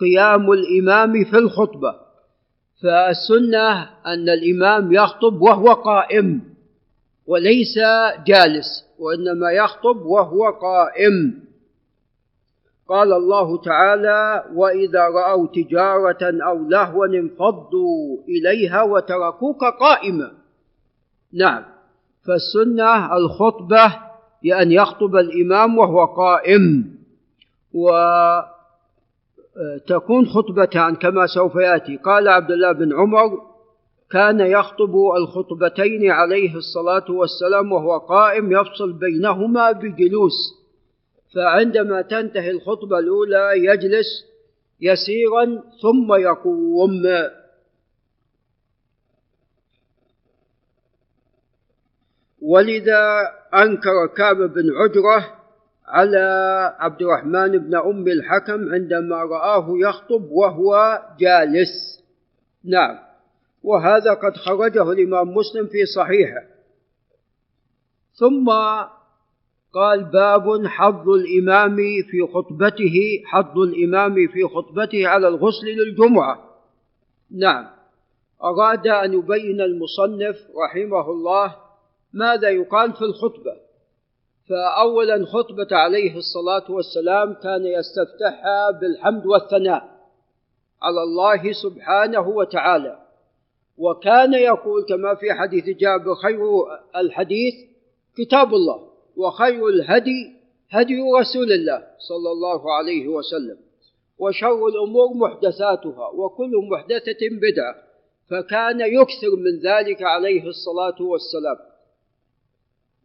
[0.00, 1.94] قيام الإمام في الخطبة.
[2.82, 6.40] فالسنة أن الإمام يخطب وهو قائم
[7.26, 7.78] وليس
[8.26, 11.47] جالس وإنما يخطب وهو قائم.
[12.88, 20.32] قال الله تعالى وإذا رأوا تجارة أو لهوا انفضوا إليها وتركوك قائما.
[21.32, 21.64] نعم.
[22.26, 23.96] فالسنة الخطبة
[24.42, 26.94] بأن يخطب الإمام وهو قائم
[27.74, 28.46] وتكون
[30.26, 31.96] خطبتان كما سوف يأتي.
[31.96, 33.48] قال عبد الله بن عمر
[34.10, 40.58] كان يخطب الخطبتين عليه الصلاة والسلام وهو قائم يفصل بينهما بجلوس.
[41.34, 44.06] فعندما تنتهي الخطبة الأولى يجلس
[44.80, 47.02] يسيرا ثم يقوم.
[52.42, 55.38] ولذا أنكر كعب بن عجرة
[55.86, 56.26] على
[56.78, 62.04] عبد الرحمن بن أم الحكم عندما رآه يخطب وهو جالس.
[62.64, 62.98] نعم.
[63.62, 66.42] وهذا قد خرجه الإمام مسلم في صحيحه.
[68.14, 68.50] ثم
[69.72, 71.76] قال باب حظ الإمام
[72.10, 76.44] في خطبته حظ الإمام في خطبته على الغسل للجمعة.
[77.30, 77.66] نعم.
[78.44, 81.56] أراد أن يبين المصنف رحمه الله
[82.12, 83.56] ماذا يقال في الخطبة.
[84.48, 89.98] فأولا خطبة عليه الصلاة والسلام كان يستفتحها بالحمد والثناء
[90.82, 92.98] على الله سبحانه وتعالى.
[93.78, 96.40] وكان يقول كما في حديث جابر خير
[96.96, 97.54] الحديث
[98.16, 98.87] كتاب الله.
[99.18, 100.32] وخير الهدي
[100.70, 103.58] هدي رسول الله صلى الله عليه وسلم.
[104.18, 107.74] وشر الأمور محدثاتها وكل محدثة بدعة
[108.30, 111.56] فكان يكثر من ذلك عليه الصلاة والسلام.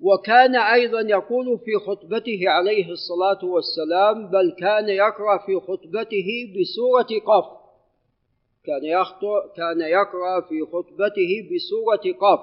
[0.01, 7.45] وكان أيضا يقول في خطبته عليه الصلاة والسلام بل كان يقرأ في خطبته بسورة قاف.
[8.66, 12.39] كان يخطئ كان يقرأ في خطبته بسورة قاف.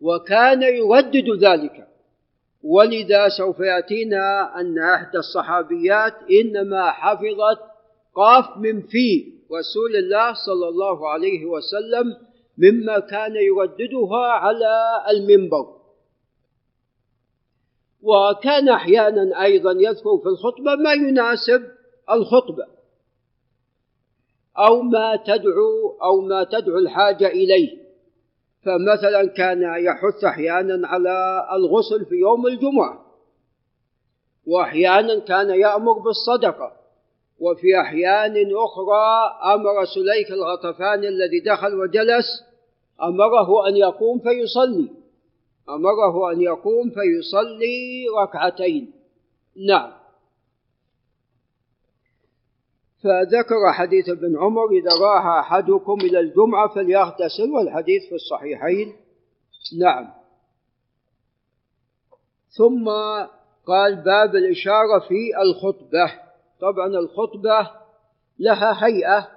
[0.00, 1.87] وكان يردد ذلك.
[2.62, 7.60] ولذا سوف يأتينا أن إحدى الصحابيات إنما حفظت
[8.14, 12.16] قاف من في رسول الله صلى الله عليه وسلم
[12.58, 15.78] مما كان يرددها على المنبر.
[18.02, 21.62] وكان أحيانا أيضا يذكر في الخطبة ما يناسب
[22.10, 22.66] الخطبة.
[24.58, 27.87] أو ما تدعو أو ما تدعو الحاجة إليه.
[28.62, 33.04] فمثلا كان يحث أحيانا على الغسل في يوم الجمعة
[34.46, 36.72] واحيانا كان يأمر بالصدقة
[37.40, 42.44] وفي أحيان أخرى أمر سليك الغطفاني الذي دخل وجلس
[43.02, 44.88] أمره أن يقوم فيصلي
[45.68, 48.92] أمره أن يقوم فيصلي ركعتين.
[49.68, 49.97] نعم.
[53.02, 58.96] فذكر حديث ابن عمر إذا راح أحدكم إلى الجمعة فليغتسل والحديث في الصحيحين.
[59.80, 60.08] نعم.
[62.48, 62.88] ثم
[63.66, 66.12] قال باب الإشارة في الخطبة.
[66.60, 67.70] طبعا الخطبة
[68.38, 69.28] لها هيئة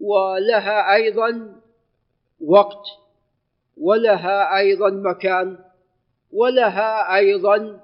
[0.00, 1.54] ولها أيضا
[2.40, 2.86] وقت
[3.76, 5.58] ولها أيضا مكان
[6.32, 7.80] ولها أيضا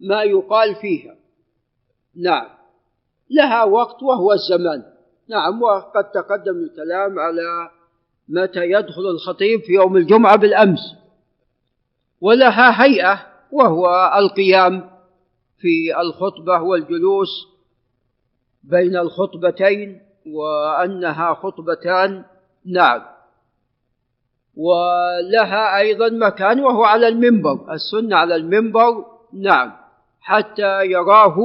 [0.00, 1.16] ما يقال فيها.
[2.14, 2.63] نعم.
[3.30, 4.82] لها وقت وهو الزمان.
[5.28, 7.70] نعم وقد تقدم الكلام على
[8.28, 10.80] متى يدخل الخطيب في يوم الجمعة بالأمس.
[12.20, 14.90] ولها هيئة وهو القيام
[15.58, 17.28] في الخطبة والجلوس
[18.64, 22.24] بين الخطبتين وأنها خطبتان.
[22.66, 23.02] نعم.
[24.56, 27.72] ولها أيضا مكان وهو على المنبر.
[27.72, 29.04] السنة على المنبر.
[29.32, 29.72] نعم.
[30.20, 31.36] حتى يراه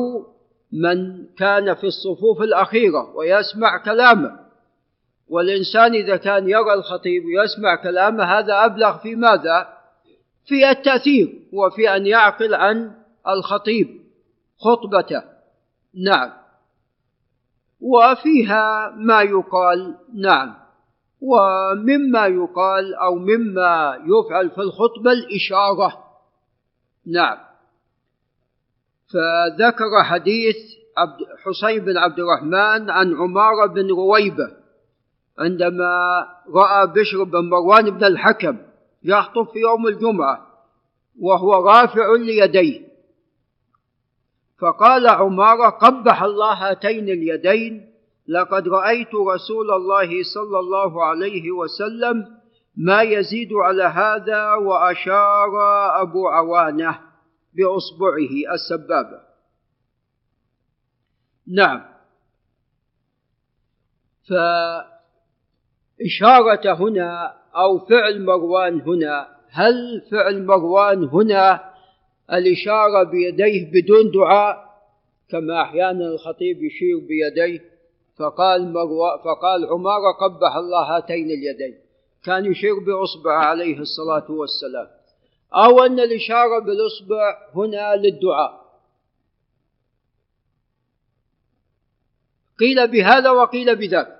[0.71, 4.39] من كان في الصفوف الأخيرة ويسمع كلامه.
[5.27, 9.67] والإنسان إذا كان يرى الخطيب ويسمع كلامه هذا أبلغ في ماذا؟
[10.45, 12.91] في التأثير وفي أن يعقل عن
[13.27, 13.87] الخطيب
[14.57, 15.23] خطبته.
[16.05, 16.31] نعم.
[17.81, 20.55] وفيها ما يقال نعم.
[21.21, 26.03] ومما يقال أو مما يفعل في الخطبة الإشارة.
[27.05, 27.37] نعم.
[29.13, 30.55] فذكر حديث
[30.97, 34.51] عبد حسين بن عبد الرحمن عن عمارة بن رويبة
[35.39, 38.57] عندما رأى بشر بن مروان بن الحكم
[39.03, 40.47] يخطب في يوم الجمعة
[41.19, 42.89] وهو رافع ليديه.
[44.59, 47.89] فقال عمارة قبح الله هاتين اليدين
[48.27, 52.25] لقد رأيت رسول الله صلى الله عليه وسلم
[52.77, 55.51] ما يزيد على هذا وأشار
[56.01, 57.08] أبو عوانة.
[57.53, 59.21] بأصبعه السبابة.
[61.47, 61.85] نعم.
[65.99, 71.73] فإشارة هنا أو فعل مروان هنا هل فعل مروان هنا
[72.33, 74.69] الإشارة بيديه بدون دعاء؟
[75.29, 77.61] كما أحيانا الخطيب يشير بيديه
[78.17, 79.17] فقال مرو...
[79.17, 81.77] فقال عمارة قبح الله هاتين اليدين.
[82.23, 84.87] كان يشير بإصبع عليه الصلاة والسلام.
[85.53, 88.69] أو أن الإشارة بالإصبع هنا للدعاء.
[92.59, 94.19] قيل بهذا وقيل بذاك.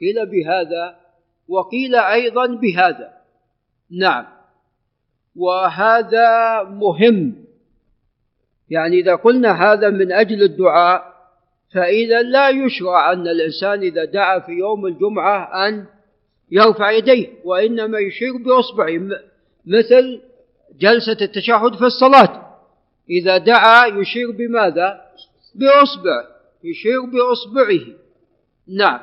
[0.00, 1.00] قيل بهذا
[1.48, 3.14] وقيل أيضا بهذا.
[3.90, 4.26] نعم.
[5.36, 7.44] وهذا مهم.
[8.70, 11.14] يعني إذا قلنا هذا من أجل الدعاء
[11.74, 15.86] فإذا لا يشرع أن الإنسان إذا دعا في يوم الجمعة أن
[16.50, 18.98] يرفع يديه وإنما يشير بإصبعه.
[19.66, 20.20] مثل
[20.78, 22.58] جلسة التشهد في الصلاة.
[23.10, 25.04] إذا دعا يشير بماذا؟
[25.54, 26.24] بإصبع.
[26.64, 27.96] يشير بإصبعه.
[28.68, 29.00] نعم.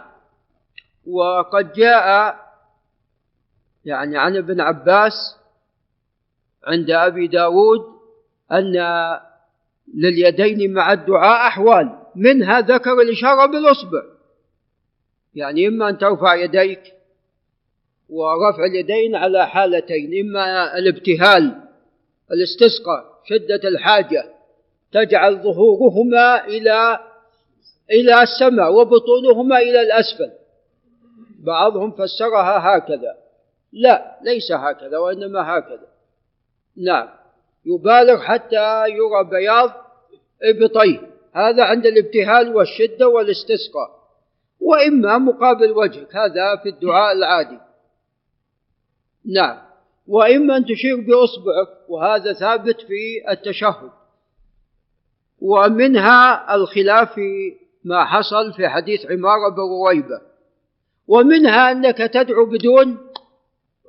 [1.07, 2.35] وقد جاء
[3.85, 5.37] يعني عن ابن عباس
[6.67, 7.85] عند أبي داود
[8.51, 8.73] أن
[9.93, 11.97] لليدين مع الدعاء أحوال.
[12.15, 14.03] منها ذكر الإشارة بالإصبع.
[15.35, 17.00] يعني إما أن ترفع يديك
[18.11, 21.61] ورفع اليدين على حالتين إما الابتهال
[22.31, 24.25] الاستسقاء شدة الحاجة
[24.91, 26.99] تجعل ظهورهما إلى
[27.91, 30.31] إلى السماء وبطونهما إلى الأسفل.
[31.39, 33.17] بعضهم فسرها هكذا.
[33.73, 35.87] لا ليس هكذا وإنما هكذا.
[36.77, 37.09] نعم.
[37.65, 39.71] يبالغ حتى يرى بياض
[40.43, 40.99] إبطيه.
[41.33, 44.01] هذا عند الابتهال والشدة والاستسقاء.
[44.59, 47.70] وإما مقابل وجهك هذا في الدعاء العادي.
[49.25, 49.57] نعم.
[50.07, 53.89] وإما أن تشير بإصبعك وهذا ثابت في التشهد.
[55.41, 60.21] ومنها الخلاف في ما حصل في حديث عمارة بن رويبة
[61.07, 62.97] ومنها أنك تدعو بدون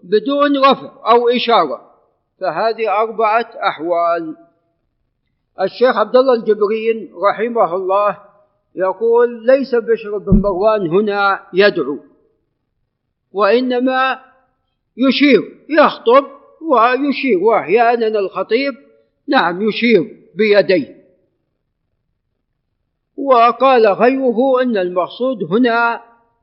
[0.02, 1.92] بدون رفع أو إشارة.
[2.40, 4.36] فهذه أربعة أحوال.
[5.60, 8.18] الشيخ عبد الله الجبرين رحمه الله
[8.74, 11.98] يقول ليس بشر بن مروان هنا يدعو
[13.32, 14.20] وإنما
[14.96, 16.24] يشير يخطب
[16.62, 18.74] ويشير وأحيانا الخطيب
[19.28, 21.02] نعم يشير بيديه.
[23.16, 26.02] وقال غيره أن المقصود هنا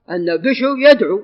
[0.09, 1.21] أن بشر يدعو.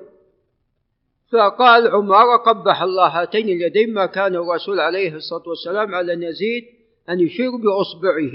[1.32, 6.64] فقال عمر قبح الله هاتين اليدين ما كان الرسول عليه الصلاة والسلام على أن يزيد
[7.10, 8.34] أن يشير بإصبعه.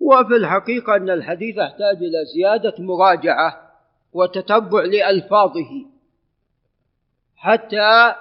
[0.00, 3.70] وفي الحقيقة أن الحديث يحتاج إلى زيادة مراجعة
[4.12, 5.86] وتتبع لألفاظه.
[7.40, 8.14] حتى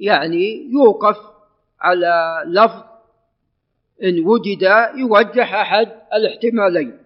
[0.00, 1.16] يعني يوقف
[1.80, 2.82] على لفظ
[4.02, 4.62] إن وجد
[4.94, 6.98] يرجح أحد الاحتمالين.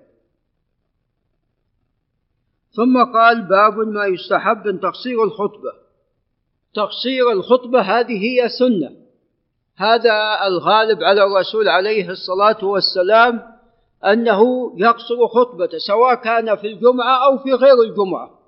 [2.76, 5.72] ثم قال باب ما يستحب من تقصير الخطبة.
[6.74, 8.96] تقصير الخطبة هذه هي سنة.
[9.76, 13.42] هذا الغالب على الرسول عليه الصلاة والسلام
[14.04, 18.41] أنه يقصر خطبته سواء كان في الجمعة أو في غير الجمعة.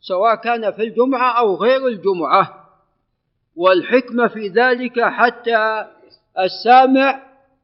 [0.00, 2.66] سواء كان في الجمعة أو غير الجمعة.
[3.56, 5.86] والحكمة في ذلك حتى
[6.38, 7.22] السامع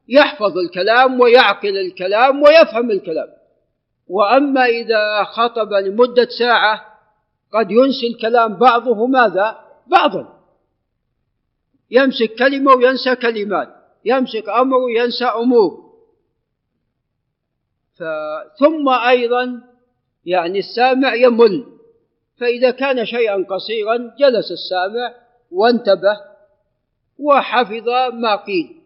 [0.09, 3.29] يحفظ الكلام ويعقل الكلام ويفهم الكلام.
[4.09, 6.87] وأما إذا خطب لمدة ساعة
[7.53, 10.39] قد ينسي الكلام بعضه ماذا؟ بعضا.
[11.91, 13.69] يمسك كلمة وينسى كلمات
[14.05, 15.93] يمسك أمر وينسى أمور.
[18.59, 19.61] ثم أيضا
[20.25, 21.67] يعني السامع يمل.
[22.37, 25.15] فإذا كان شيئا قصيرا جلس السامع
[25.51, 26.21] وانتبه
[27.19, 28.83] وحفظ ما قيل.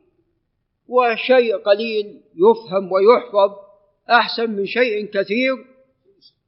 [0.88, 3.56] وشيء قليل يفهم ويحفظ
[4.10, 5.64] أحسن من شيء كثير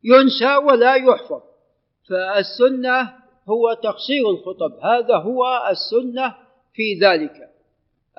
[0.05, 1.43] ينسى ولا يحفظ.
[2.09, 3.15] فالسنة
[3.49, 6.35] هو تقصير الخطب هذا هو السنة
[6.75, 7.51] في ذلك.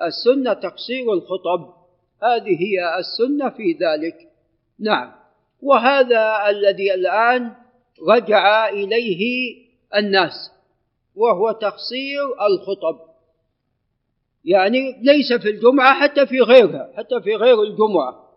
[0.02, 1.74] السنة تقصير الخطب
[2.22, 4.30] هذه هي السنة في ذلك.
[4.78, 5.12] نعم.
[5.62, 7.52] وهذا الذي الآن
[8.08, 9.54] رجع إليه
[9.94, 10.52] الناس
[11.14, 13.00] وهو تقصير الخطب.
[14.44, 18.30] يعني ليس في الجمعة حتى في غيرها حتى في غير الجمعة.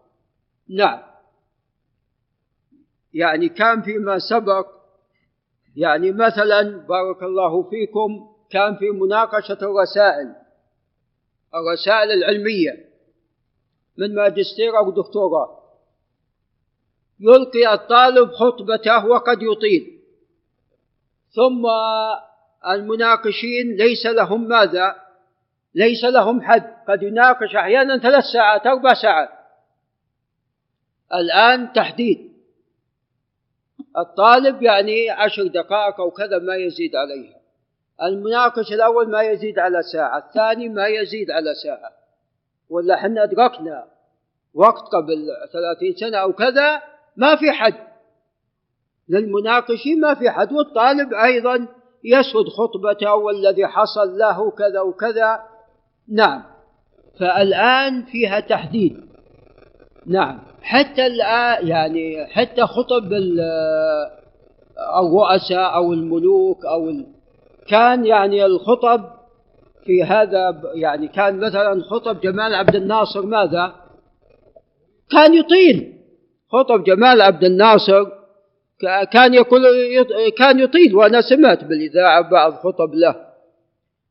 [0.70, 1.02] نعم.
[3.14, 4.68] يعني كان فيما سبق
[5.76, 10.36] يعني مثلا بارك الله فيكم كان في مناقشة الرسائل
[11.56, 12.90] الرسائل العلمية
[13.98, 15.63] من ماجستير أو دكتوراه.
[17.20, 20.00] يلقي الطالب خطبته وقد يطيل.
[21.36, 21.66] ثم
[22.68, 24.96] المناقشين ليس لهم ماذا؟
[25.76, 26.74] ليس لهم حد.
[26.88, 29.30] قد يناقش أحيانا ثلاث ساعات أربع ساعات.
[31.14, 32.34] الآن تحديد.
[33.98, 37.44] الطالب يعني عشر دقائق أو كذا ما يزيد عليها
[38.04, 40.18] المناقش الأول ما يزيد على ساعة.
[40.18, 41.92] الثاني ما يزيد على ساعة.
[42.70, 43.88] ولا إحنا أدركنا
[44.54, 47.74] وقت قبل ثلاثين سنة أو كذا ما في حد.
[49.10, 51.68] للمناقشين ما في حد والطالب أيضا
[52.04, 55.40] يسود خطبته والذي حصل له كذا وكذا.
[56.10, 56.44] نعم.
[57.20, 58.98] فالآن فيها تحديد.
[60.06, 60.40] نعم.
[60.62, 63.14] حتى الآن يعني حتى خطب
[65.00, 67.06] الرؤساء أو الملوك أو ال...
[67.68, 69.04] كان يعني الخطب
[69.86, 73.76] في هذا يعني كان مثلا خطب جمال عبد الناصر ماذا؟
[75.12, 75.94] كان يطيل.
[76.54, 78.06] خطب جمال عبد الناصر
[79.12, 79.62] كان يقول
[80.38, 83.16] كان يطيل وأنا سمعت بالإذاعة بعض خطب له.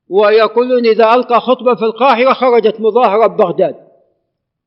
[0.08, 3.76] ويقولون إذا ألقى خطبة في القاهرة خرجت مظاهرة ببغداد.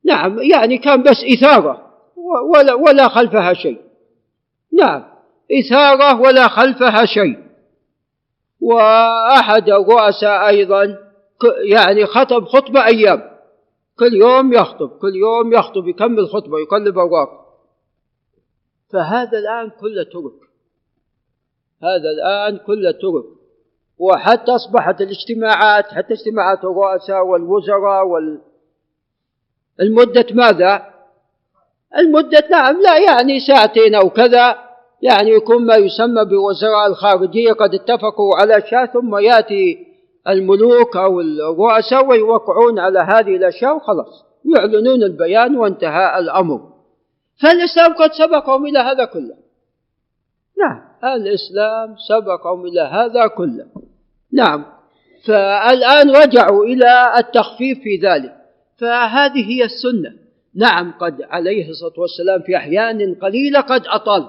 [0.04, 1.82] نعم يعني كان بس إثارة
[2.54, 3.80] ولا, ولا خلفها شيء.
[4.72, 5.04] نعم
[5.60, 7.38] إثارة ولا خلفها شيء.
[8.60, 10.98] وأحد الرؤساء أيضا
[11.64, 13.22] يعني خطب خطبة أيام.
[13.98, 17.45] كل يوم يخطب كل يوم يخطب يكمل خطبة يقلب أوراق.
[18.92, 20.46] فهذا الآن كله ترك
[21.82, 23.24] هذا الآن كله ترك
[23.98, 28.40] وحتى أصبحت الاجتماعات حتى اجتماعات الرؤساء والوزراء وال
[29.80, 30.82] المدة ماذا؟
[31.98, 34.66] المدة نعم لا يعني ساعتين أو كذا.
[35.02, 39.86] يعني يكون ما يسمى بوزراء الخارجية قد اتفقوا على أشياء ثم يأتي
[40.28, 44.24] الملوك أو الرؤساء ويوقعون على هذه الأشياء وخلاص.
[44.56, 46.75] يعلنون البيان وانتهى الأمر.
[47.38, 49.36] فالإسلام قد سبقهم إلى هذا كله؟
[50.58, 53.66] نعم الإسلام سبقهم إلى هذا كله؟
[54.32, 54.64] نعم
[55.24, 58.36] فالآن رجعوا إلى التخفيف في ذلك
[58.78, 60.16] فهذه هي السنة.
[60.54, 64.28] نعم قد عليه الصلاة والسلام في أحيان قليلة قد أطال.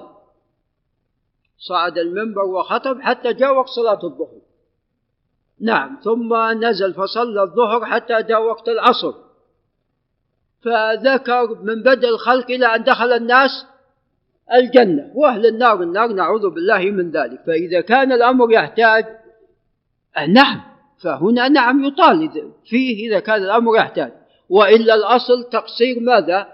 [1.58, 4.38] صعد المنبر وخطب حتى جاء وقت صلاة الظهر.
[5.60, 6.34] نعم ثم
[6.64, 9.14] نزل فصلى الظهر حتى جاء وقت العصر.
[10.64, 13.66] فذكر من بدء الخلق إلى أن دخل الناس
[14.54, 17.40] الجنة وأهل النار النار نعوذ بالله من ذلك.
[17.46, 19.04] فإذا كان الأمر يحتاج
[20.28, 20.60] نعم
[21.02, 22.30] فهنا نعم يطال
[22.64, 24.12] فيه إذا كان الأمر يحتاج.
[24.48, 26.48] وإلا الأصل تقصير ماذا؟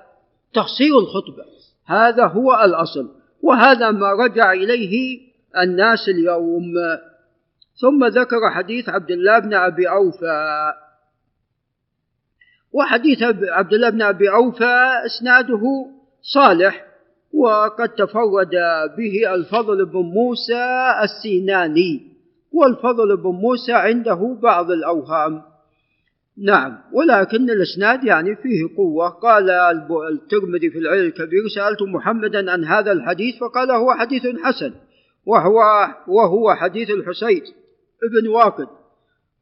[0.54, 1.44] تقصير الخطبة.
[1.86, 3.10] هذا هو الأصل.
[3.42, 5.20] وهذا ما رجع إليه
[5.58, 6.64] الناس اليوم.
[7.80, 10.72] ثم ذكر حديث عبد الله بن أبي أوفى.
[12.74, 15.62] وحديث عبد الله بن أبي أوفى إسناده
[16.34, 16.84] صالح
[17.34, 18.50] وقد تفرد
[18.98, 22.14] به الفضل بن موسى السيناني
[22.52, 25.42] والفضل بن موسى عنده بعض الأوهام.
[26.44, 29.08] نعم ولكن الإسناد يعني فيه قوة.
[29.08, 29.50] قال
[30.12, 34.72] الترمذي في العلم الكبير سألت محمدا عن هذا الحديث فقال هو حديث حسن
[35.26, 35.60] وهو
[36.08, 37.42] وهو حديث الحسين
[38.04, 38.66] ابن واقد.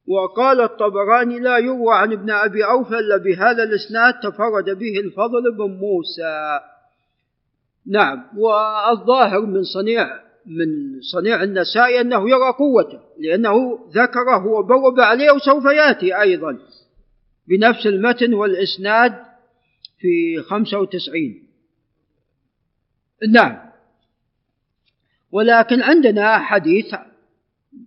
[0.06, 5.64] وقال الطبراني لا يروى عن ابن أبي أوفى إلا بهذا الإسناد تفرد به الفضل بن
[5.64, 6.60] موسى.
[7.86, 15.64] نعم والظاهر من صنيع من صنيع النسائي أنه يرى قوته لأنه ذكره وبوب عليه وسوف
[15.64, 16.58] يأتي أيضا
[17.48, 19.14] بنفس المتن والإسناد
[19.98, 21.48] في خمسة وتسعين.
[23.32, 23.72] نعم
[25.32, 26.94] ولكن عندنا حديث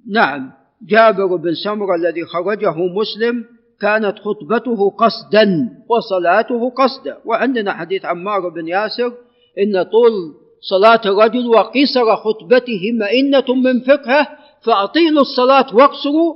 [0.08, 0.52] نعم
[0.82, 3.46] جابر بن سمرة الذي خرجه مسلم
[3.82, 7.18] كانت خطبته قصدا وصلاته قصدا.
[7.26, 9.14] وعندنا حديث عمار بن ياسر
[9.60, 14.28] إن طول صلاة الرجل وقصر خطبته مئنة من فقهه
[14.62, 16.36] فأطيلوا الصلاة واقصروا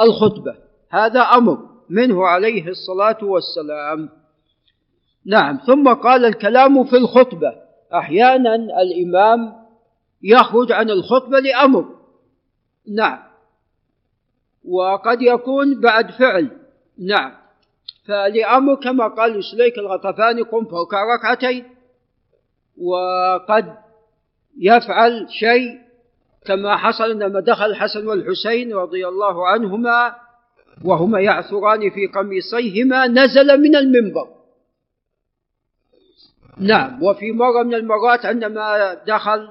[0.00, 0.54] الخطبة.
[0.90, 1.58] هذا أمر
[1.90, 4.08] منه عليه الصلاة والسلام.
[5.26, 7.52] نعم ثم قال الكلام في الخطبة.
[7.94, 9.52] أحيانا الإمام
[10.22, 11.84] يخرج عن الخطبة لأمر.
[12.94, 13.29] نعم
[14.64, 16.50] وقد يكون بعد فعل.
[16.98, 17.32] نعم.
[18.04, 21.64] فلأمر كما قال سليك الغطفاني قم فوق ركعتين.
[22.78, 23.74] وقد
[24.58, 25.78] يفعل شيء
[26.46, 30.14] كما حصل عندما دخل الحسن والحسين رضي الله عنهما
[30.84, 34.28] وهما يعثران في قميصيهما نزل من المنبر.
[36.60, 37.02] نعم.
[37.02, 39.48] وفي مرة من المرات عندما دخل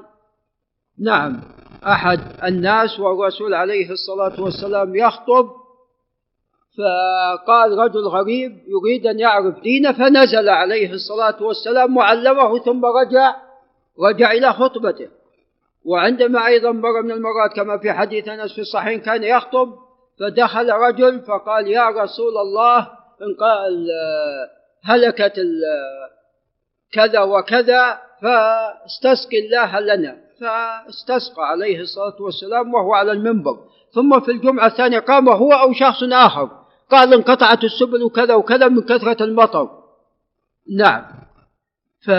[0.99, 1.41] نعم.
[1.88, 5.49] أحد الناس والرسول عليه الصلاة والسلام يخطب
[6.77, 13.36] فقال رجل غريب يريد أن يعرف دينه فنزل عليه الصلاة والسلام وعلمه ثم رجع
[13.99, 15.07] رجع إلى خطبته.
[15.86, 19.73] وعندما أيضا مرة من المرات كما في حديث أنس في الصحيح كان يخطب
[20.19, 22.80] فدخل رجل فقال يا رسول الله
[23.21, 23.88] إن قال
[24.84, 25.41] هلكت
[26.91, 30.28] كذا وكذا فاستسقي الله لنا.
[30.42, 33.58] فاستسقى عليه الصلاة والسلام وهو على المنبر.
[33.94, 36.50] ثم في الجمعة الثانية قام هو أو شخص آخر.
[36.92, 39.70] قال انقطعت السبل وكذا وكذا من كثرة المطر.
[40.78, 41.06] نعم.
[42.06, 42.10] ف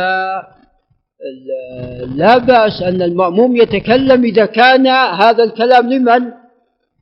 [2.14, 6.32] لا بأس أن المأموم يتكلم إذا كان هذا الكلام لمن؟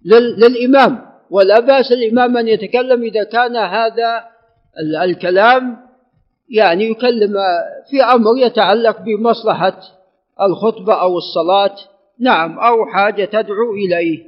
[0.05, 1.09] للإمام.
[1.31, 4.25] ولا بأس الإمام أن يتكلم إذا كان هذا
[5.03, 5.77] الكلام
[6.49, 7.35] يعني يكلم
[7.91, 9.81] في أمر يتعلق بمصلحة
[10.43, 11.77] الخطبة أو الصلاة؟
[12.21, 14.25] نعم أو حاجة تدعو إليه.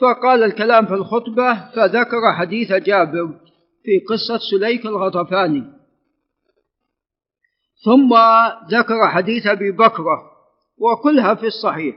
[0.00, 3.28] فقال الكلام في الخطبة فذكر حديث جابر
[3.84, 5.64] في قصة سليك الغطفاني.
[7.84, 8.14] ثم
[8.70, 10.22] ذكر حديث أبي بكرة
[10.78, 11.96] وكلها في الصحيح.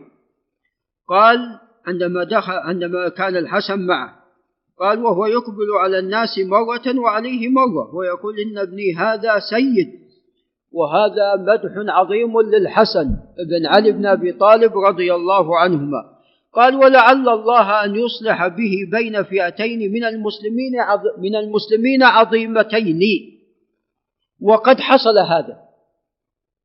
[1.08, 4.22] قال عندما دخل عندما كان الحسن معه
[4.80, 10.02] قال وهو يقبل على الناس مرة وعليه مرة ويقول إن ابني هذا سيد.
[10.72, 13.06] وهذا مدح عظيم للحسن
[13.50, 16.04] بن علي بن أبي طالب رضي الله عنهما.
[16.54, 20.72] قال ولعل الله أن يصلح به بين فئتين من المسلمين
[21.18, 23.02] من المسلمين عظيمتين.
[24.42, 25.58] وقد حصل هذا.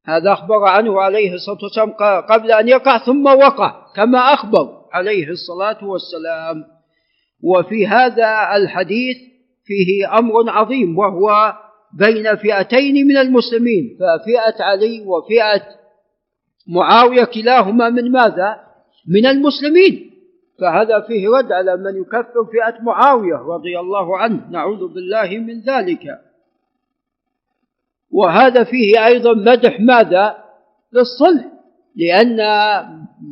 [0.04, 1.92] هذا أخبر عنه عليه الصلاة والسلام
[2.22, 6.64] قبل أن يقع ثم وقع كما أخبر عليه الصلاة والسلام.
[7.42, 9.16] وفي هذا الحديث
[9.64, 11.52] فيه أمر عظيم وهو
[11.93, 15.62] بين فئتين من المسلمين ففئة علي وفئة
[16.66, 18.61] معاوية كلاهما من ماذا؟
[19.09, 20.11] من المسلمين
[20.61, 26.18] فهذا فيه رد على من يكفر فئة معاوية رضي الله عنه نعوذ بالله من ذلك
[28.11, 30.37] وهذا فيه أيضا مدح ماذا
[30.93, 31.45] للصلح
[31.97, 32.39] لأن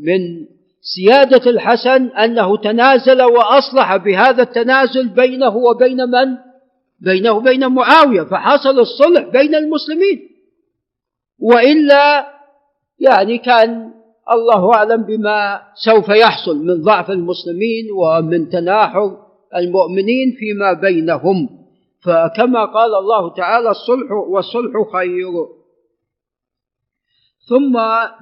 [0.02, 0.46] من
[0.80, 6.36] سيادة الحسن أنه تنازل وأصلح بهذا التنازل بينه وبين من؟
[7.04, 10.28] بينه وبين معاوية فحصل الصلح بين المسلمين.
[11.38, 12.26] وإلا
[12.98, 13.90] يعني كان
[14.32, 19.16] الله أعلم بما سوف يحصل من ضعف المسلمين ومن تناحر
[19.56, 21.48] المؤمنين فيما بينهم.
[22.04, 25.32] فكما قال الله تعالى الصلح والصلح خير.
[27.48, 27.78] ثم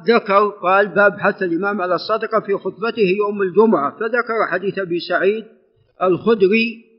[0.06, 5.44] ذكر قال باب حث الإمام على الصدقة في خطبته يوم الجمعة فذكر حديث أبي سعيد
[6.02, 6.91] الخدري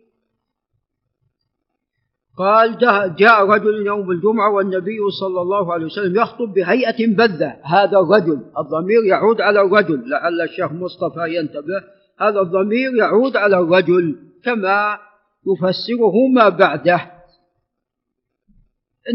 [2.37, 2.77] قال
[3.15, 7.57] جاء رجل يوم الجمعة والنبي صلى الله عليه وسلم يخطب بهيئة بذة.
[7.63, 10.09] هذا الرجل الضمير يعود على الرجل.
[10.09, 11.83] لعل الشيخ مصطفى ينتبه
[12.19, 14.99] هذا الضمير يعود على الرجل كما
[15.47, 17.11] يفسره ما بعده.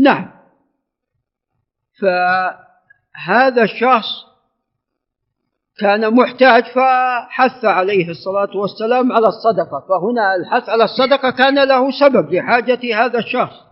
[0.01, 0.31] نعم.
[2.01, 4.28] فهذا الشخص
[5.79, 12.35] كان محتاج فحث عليه الصلاة والسلام على الصدقة فهنا الحث على الصدقة كان له سبب
[12.35, 13.69] لحاجة هذا الشخص.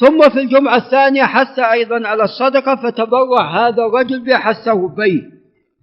[0.00, 5.22] ثم في الجمعة الثانية حث أيضا على الصدقة فتبرع هذا الرجل بحثه به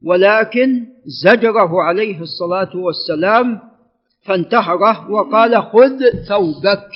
[0.06, 0.86] ولكن
[1.24, 3.60] زجره عليه الصلاة والسلام
[4.26, 6.88] فانتحره وقال خذ ثوبك.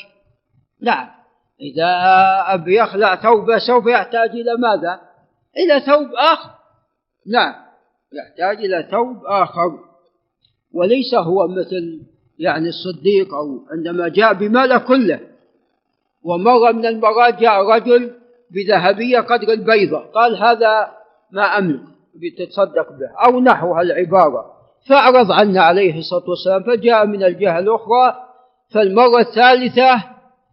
[0.82, 1.08] نعم
[1.62, 1.92] إذا
[2.54, 5.00] أبي يخلع ثوبه سوف يحتاج إلى ماذا؟
[5.58, 6.59] إلى ثوب آخر.
[7.28, 7.54] نعم
[8.14, 9.80] يحتاج إلى ثوب آخر.
[10.74, 12.02] وليس هو مثل
[12.40, 15.20] يعني الصديق أو عندما جاء بماله كله.
[16.24, 18.12] ومرة من المرات جاء رجل
[18.52, 20.92] بذهبية قدر البيضة قال هذا
[21.32, 21.82] ما أملك
[22.16, 24.46] بتتصدق به أو نحو العبارة.
[24.90, 28.16] فأعرض عنا عليه الصلاة والسلام فجاء من الجهة الأخرى.
[28.74, 30.04] فالمرة الثالثة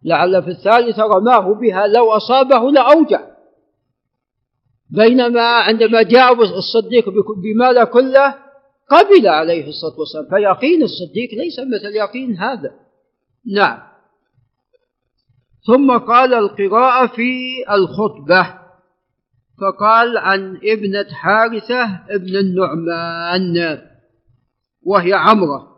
[0.03, 3.36] لعل في الثالثة رماه بها لو أصابه لأوجع.
[4.89, 7.09] بينما عندما جاء الصديق
[7.43, 8.35] بماله كله؟
[8.89, 10.25] قبل عليه الصلاة والسلام.
[10.29, 12.71] فيقين الصديق ليس مثل يقين هذا.
[13.55, 13.79] نعم.
[15.67, 18.57] ثم قال القراءة في الخطبة.
[19.61, 23.81] فقال عن ابنة حارثة ابن النعمان
[24.83, 25.77] وهي عمرة.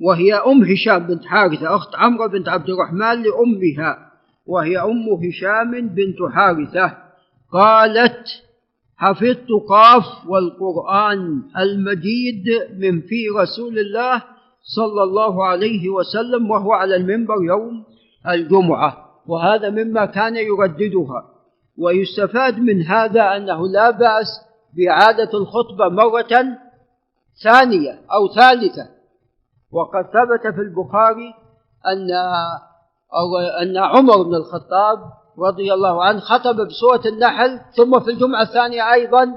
[0.00, 4.12] وهي أم هشام بنت حارثة أخت عمرة بنت عبد الرحمن لأمها
[4.46, 7.05] وهي أم هشام بنت حارثة.
[7.52, 8.26] قالت
[8.96, 12.44] حفظت قاف والقرآن المجيد
[12.78, 14.22] من في رسول الله
[14.76, 17.84] صلى الله عليه وسلم وهو على المنبر يوم
[18.28, 21.32] الجمعة وهذا مما كان يرددها.
[21.78, 24.26] ويستفاد من هذا أنه لا بأس
[24.76, 26.58] بإعادة الخطبة مرة
[27.42, 28.88] ثانية أو ثالثة.
[29.72, 31.34] وقد ثبت في البخاري
[31.86, 32.10] أن
[33.62, 34.98] أن عمر بن الخطاب
[35.38, 39.34] رضي الله عنه خطب بسورة النحل ثم في الجمعة الثانية أيضا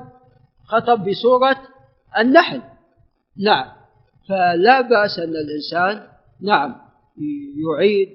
[0.68, 1.58] خطب بسورة
[2.18, 2.62] النحل.
[3.46, 3.66] نعم.
[4.30, 6.08] فلا بأس أن الإنسان
[6.42, 6.76] نعم
[7.68, 8.10] يعيد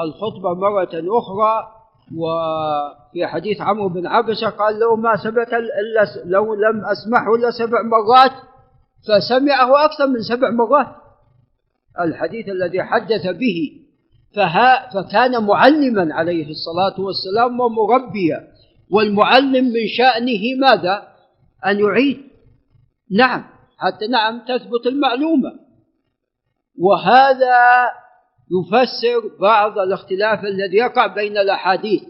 [0.00, 1.68] الخطبة مرة أخرى
[2.16, 7.82] وفي حديث عمرو بن عبسة قال لو ما ثبت إلا لو لم أسمعه إلا سبع
[7.82, 8.32] مرات
[9.08, 10.86] فسمعه أكثر من سبع مرات.
[12.00, 13.87] الحديث الذي حدث به
[14.34, 18.48] فها فكان معلما عليه الصلاة والسلام ومربيا.
[18.90, 21.08] والمعلم من شأنه ماذا؟
[21.66, 22.18] أن يعيد.
[23.10, 23.44] نعم
[23.78, 25.52] حتى نعم تثبت المعلومة.
[26.78, 27.90] وهذا
[28.50, 32.02] يفسر بعض الاختلاف الذي يقع بين الأحاديث.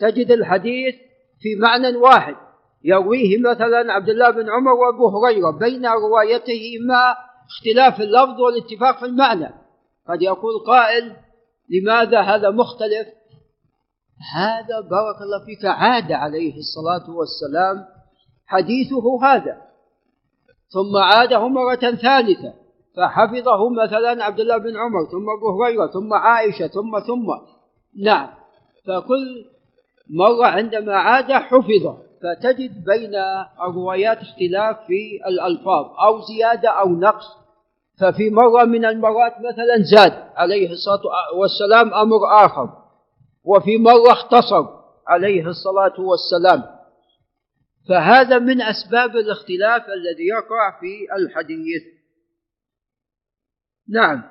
[0.00, 0.94] تجد الحديث
[1.40, 2.34] في معنى واحد
[2.84, 7.16] يرويه مثلا عبد الله بن عمر وأبو هريرة بين روايتهما
[7.46, 9.65] اختلاف اللفظ والاتفاق في المعنى.
[10.08, 11.16] قد يقول قائل
[11.70, 13.06] لماذا هذا مختلف؟
[14.34, 17.84] هذا بارك الله فيك عاد عليه الصلاة والسلام
[18.46, 19.56] حديثه هذا.
[20.68, 22.54] ثم عاده مرة ثالثة
[22.96, 27.26] فحفظه مثلا عبد الله بن عمر ثم أبو هريرة ثم عائشة ثم ثم.
[28.04, 28.28] نعم.
[28.86, 29.44] فكل
[30.10, 31.98] مرة عندما عاد حفظه.
[32.22, 33.14] فتجد بين
[33.68, 37.45] الروايات اختلاف في الألفاظ أو زيادة أو نقص.
[38.00, 41.00] ففي مرة من المرات مثلا زاد عليه الصلاة
[41.34, 42.68] والسلام أمر آخر
[43.44, 44.66] وفي مرة اختصر
[45.06, 46.76] عليه الصلاة والسلام.
[47.88, 51.82] فهذا من أسباب الاختلاف الذي يقع في الحديث.
[53.88, 54.22] نعم.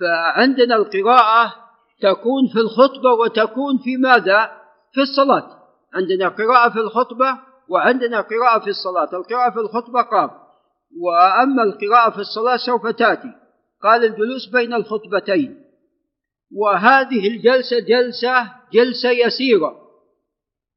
[0.00, 1.54] فعندنا القراءة
[2.02, 4.50] تكون في الخطبة وتكون في ماذا؟
[4.94, 5.60] في الصلاة.
[5.94, 9.08] عندنا قراءة في الخطبة وعندنا قراءة في الصلاة.
[9.12, 10.39] القراءة في الخطبة قام.
[10.98, 13.32] وأما القراءة في الصلاة سوف تأتي.
[13.82, 15.64] قال الجلوس بين الخطبتين.
[16.52, 19.80] وهذه الجلسة جلسة جلسة يسيرة.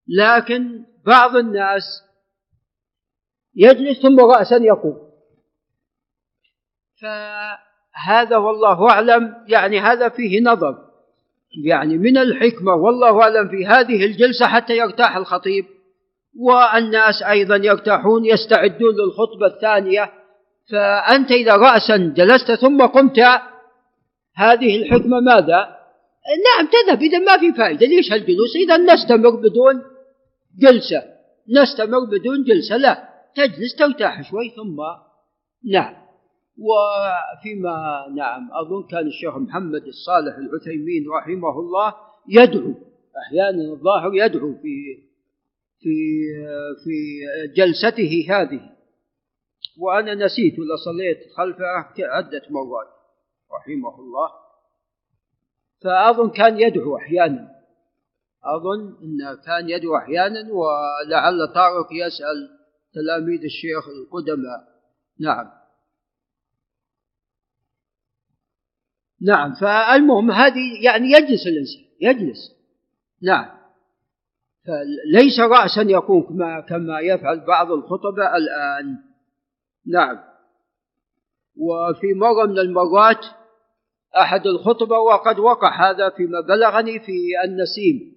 [0.08, 1.84] لكن بعض الناس
[3.56, 5.10] يجلس ثم رأسا يقوم.
[7.02, 10.94] فهذا والله أعلم يعني هذا فيه نظر.
[11.66, 15.66] يعني من الحكمة والله أعلم في هذه الجلسة حتى يرتاح الخطيب.
[16.40, 20.12] والناس أيضا يرتاحون يستعدون للخطبة الثانية.
[20.72, 23.20] فأنت إذا رأسا جلست ثم قمت
[24.36, 25.78] هذه الحكمة ماذا؟
[26.46, 27.88] نعم تذهب إذا ما في فائدة.
[27.88, 29.82] ليش هالجلوس؟ إذا نستمر بدون
[30.60, 31.04] جلسة.
[31.50, 33.14] نستمر بدون جلسة لا.
[33.36, 34.82] تجلس ترتاح شوي ثم
[35.72, 35.94] نعم.
[36.58, 41.94] وفيما نعم أظن كان الشيخ محمد الصالح العثيمين رحمه الله
[42.30, 42.74] يدعو
[43.18, 45.04] أحيانا الظاهر يدعو في
[45.84, 45.96] في
[46.84, 47.22] في
[47.56, 48.74] جلسته هذه.
[49.78, 51.66] وأنا نسيت ولا صليت خلفه
[52.00, 52.88] عدة مرات
[53.52, 54.30] رحمه الله.
[55.84, 57.50] فأظن كان يدعو أحيانا.
[58.44, 62.50] أظن أنه كان يدعو أحيانا ولعل طارق يسأل
[62.94, 64.74] تلاميذ الشيخ القدماء.
[65.20, 65.52] نعم.
[69.22, 72.56] نعم فالمهم هذه يعني يجلس الإنسان يجلس.
[73.22, 73.63] نعم.
[74.68, 78.98] فليس رأسا يكون كما كما يفعل بعض الخطباء الآن.
[79.88, 80.20] نعم.
[81.58, 83.26] وفي مرة من المرات
[84.18, 88.14] أحد الخطبة وقد وقع هذا فيما بلغني في النسيم.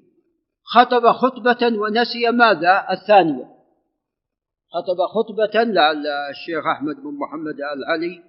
[0.64, 3.44] خطب خطبة ونسي ماذا؟ الثانية.
[4.72, 8.22] خطب خطبة لعل الشيخ أحمد بن محمد العلي.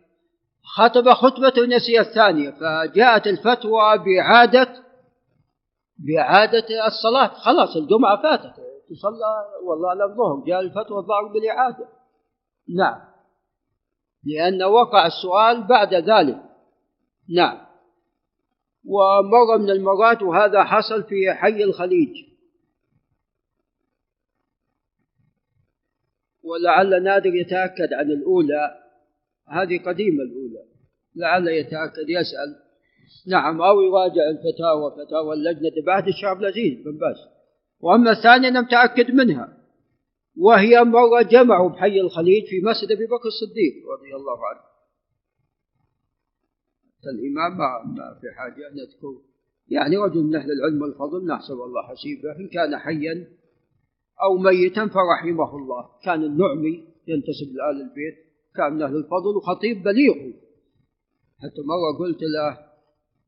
[0.75, 4.86] خطب خطبة ونسي الثانية فجاءت الفتوى بإعادة
[5.99, 7.27] بإعادة الصلاة.
[7.27, 8.53] خلاص الجمعة فاتت.
[8.89, 11.89] تصلى والله أعلم الظهر جاء الفتوى الظاهر بالإعادة.
[12.75, 13.01] نعم.
[14.23, 16.41] لأن وقع السؤال بعد ذلك.
[17.35, 17.67] نعم.
[18.85, 22.15] ومرة من المرات وهذا حصل في حي الخليج.
[26.43, 28.83] ولعل نادر يتأكد عن الأولى.
[29.49, 30.63] هذه قديمة الأولى.
[31.15, 32.66] لعل يتأكد يسأل.
[33.27, 37.17] نعم أو يراجع الفتاوى فتاوى اللجنة بعد الشعب العزيز بن باز
[37.79, 39.57] وأما الثانية أنا متأكد منها
[40.37, 44.67] وهي مرة جمعوا بحي الخليج في مسجد أبي بكر الصديق رضي الله عنه.
[47.13, 49.21] الإمام ما, في حاجة أن نذكر
[49.67, 53.27] يعني رجل من أهل العلم والفضل نحسب الله حسيبه إن كان حيا
[54.23, 55.89] أو ميتا فرحمه الله.
[56.05, 58.15] كان النعمي ينتسب لآل البيت
[58.55, 60.15] كان من أهل الفضل وخطيب بليغ
[61.39, 62.66] حتى مرة قلت له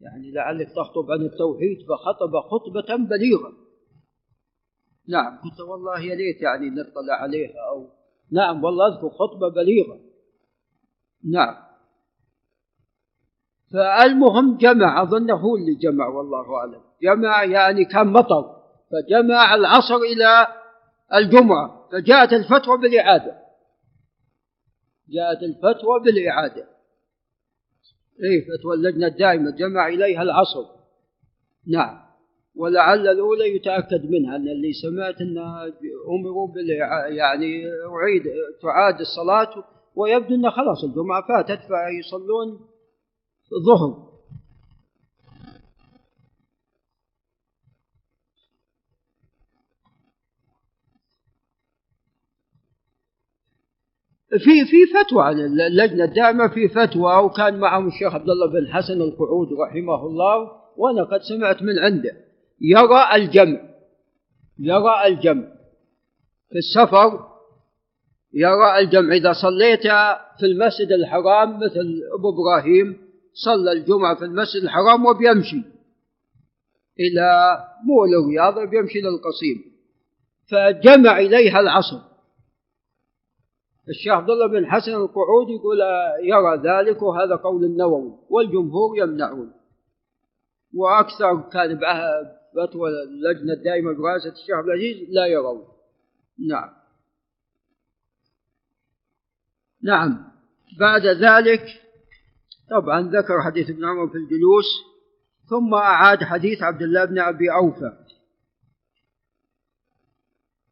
[0.01, 3.53] يعني لعلك تخطب عن التوحيد فخطب خطبة بليغة.
[5.07, 7.89] نعم قلت والله يا ليت يعني نطلع عليها أو
[8.31, 9.99] نعم والله أذكر خطبة بليغة.
[11.31, 11.55] نعم.
[13.73, 16.81] فالمهم جمع أظنه هو اللي جمع والله أعلم.
[17.01, 18.59] جمع يعني كان مطر
[18.91, 20.47] فجمع العصر إلى
[21.13, 23.39] الجمعة فجاءت الفتوى بالإعادة.
[25.09, 26.78] جاءت الفتوى بالإعادة.
[28.23, 30.65] إيه فتوى اللجنة الدائمة جمع إليها العصر.
[31.67, 32.09] نعم.
[32.55, 35.21] ولعل الأولى يتأكد منها أن اللي سمعت
[36.09, 36.69] أمروا بال
[37.17, 38.23] يعني أعيد
[38.61, 39.63] تعاد الصلاة
[39.95, 42.59] ويبدو أن خلاص الجمعة فاتت فيصلون
[43.57, 44.08] الظهر
[54.37, 55.31] في في فتوى.
[55.67, 61.03] اللجنة الدائمة في فتوى وكان معهم الشيخ عبد الله بن حسن القعود رحمه الله وأنا
[61.03, 62.11] قد سمعت من عنده.
[62.61, 63.61] يرى الجمع
[64.59, 65.47] يرى الجمع.
[66.49, 67.19] في السفر
[68.33, 69.15] يرى الجمع.
[69.15, 69.81] إذا صليت
[70.39, 72.97] في المسجد الحرام مثل أبو إبراهيم
[73.33, 75.63] صلى الجمعة في المسجد الحرام وبيمشي
[76.99, 79.69] إلى مو الرياض بيمشي للقصيم.
[80.51, 82.08] فجمع إليها العصر.
[83.89, 85.79] الشيخ عبد الله بن حسن القعود يقول
[86.23, 89.53] يرى ذلك وهذا قول النووي والجمهور يمنعون.
[90.73, 91.79] وأكثر كان
[92.55, 95.67] فتوى اللجنة الدائمة برئاسة الشيخ عبد العزيز لا يرون.
[96.49, 96.69] نعم.
[99.83, 100.31] نعم.
[100.79, 101.65] بعد ذلك
[102.71, 104.65] طبعا ذكر حديث ابن عمر في الجلوس
[105.49, 108.08] ثم أعاد حديث عبد الله بن أبي أوفى.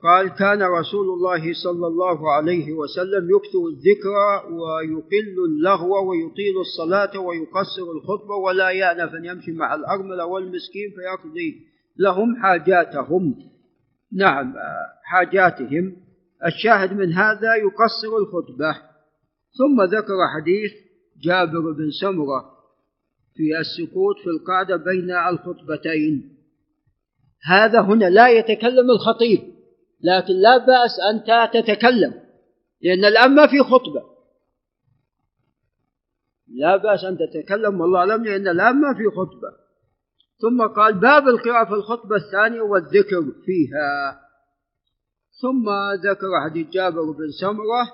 [0.03, 7.91] قال كان رسول الله صلى الله عليه وسلم يكثر الذكر ويقل اللغو ويطيل الصلاة ويقصر
[7.95, 11.67] الخطبة ولا يأنف أن يمشي مع الأرملة والمسكين فيقضي
[11.97, 13.35] لهم حاجاتهم.
[14.13, 14.53] نعم
[15.03, 15.95] حاجاتهم.
[16.45, 18.81] الشاهد من هذا يقصر الخطبة.
[19.57, 20.71] ثم ذكر حديث
[21.23, 22.57] جابر بن سمرة
[23.35, 26.37] في السكوت في القعدة بين الخطبتين.
[27.43, 29.56] هذا هنا لا يتكلم الخطيب.
[30.01, 32.13] لكن لا بأس أنت تتكلم
[32.81, 34.17] لأن الآن ما في خطبة.
[36.47, 39.67] لا بأس أن تتكلم والله أعلم لأن الآن ما في خطبة.
[40.41, 44.21] ثم قال باب القراءة في الخطبة الثانية والذكر فيها.
[45.41, 45.69] ثم
[46.09, 47.93] ذكر حديث جابر بن سمرة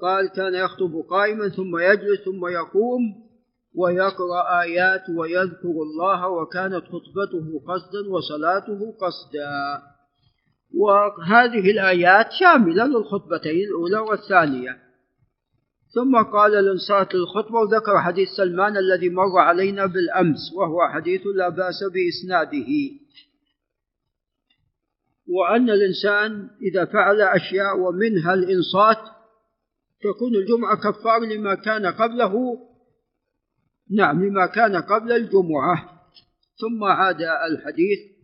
[0.00, 3.28] قال كان يخطب قائما ثم يجلس ثم يقوم
[3.74, 9.82] ويقرأ آيات ويذكر الله وكانت خطبته قصدا وصلاته قصدا.
[10.74, 14.78] وهذه الآيات شاملة للخطبتين الأولى والثانية.
[15.94, 21.84] ثم قال الانصات للخطبة وذكر حديث سلمان الذي مر علينا بالأمس وهو حديث لا بأس
[21.84, 22.66] بإسناده.
[25.28, 28.98] وأن الإنسان إذا فعل أشياء ومنها الإنصات
[30.02, 32.58] تكون الجمعة كفار لما كان قبله.
[33.90, 35.98] نعم لما كان قبل الجمعة.
[36.60, 38.17] ثم عاد الحديث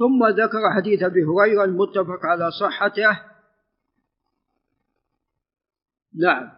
[0.00, 3.20] ثم ذكر حديث أبي هريرة المتفق على صحته.
[6.14, 6.50] نعم.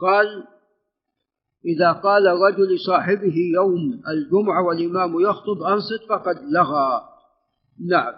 [0.00, 0.46] قال
[1.64, 7.08] إذا قال رجل لصاحبه يوم الجمعة والإمام يخطب أنصت فقد لغى.
[7.88, 8.14] نعم.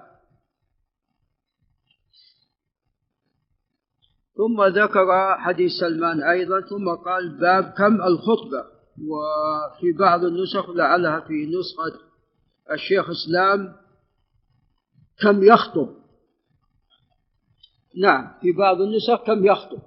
[4.36, 8.80] ثم ذكر حديث سلمان أيضا ثم قال باب كم الخطبة.
[9.00, 12.09] وفي بعض النسخ لعلها في نسخة
[12.72, 13.76] الشيخ إسلام
[15.22, 15.88] كم يخطب.
[17.96, 19.82] نعم في بعض النسخ كم يخطب.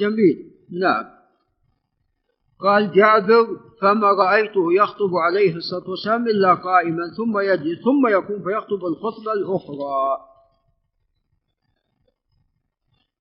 [0.00, 1.04] جميل نعم.
[2.58, 8.84] قال جابر فما رأيته يخطب عليه الصلاة والسلام إلا قائما ثم يجلس ثم يقوم فيخطب
[8.84, 10.18] الخطبة الأخرى.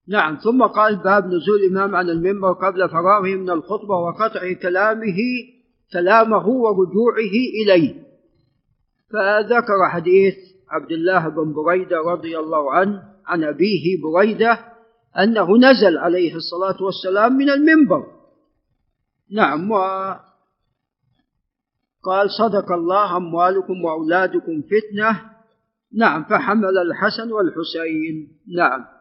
[0.08, 5.18] نعم ثم قال باب نزول الإمام عن المنبر قبل فراغه من الخطبة وقطع كلامه
[5.94, 8.05] كلامه ورجوعه إليه.
[9.14, 10.36] فذكر حديث
[10.70, 14.60] عبد الله بن بريدة رضي الله عنه عن أبيه بريدة
[15.20, 18.06] أنه نزل عليه الصلاة والسلام من المنبر.
[19.32, 20.22] نعم وقال
[22.40, 25.22] صدق الله أموالكم وأولادكم فتنة.
[25.94, 28.38] نعم فحمل الحسن والحسين.
[28.58, 28.95] نعم.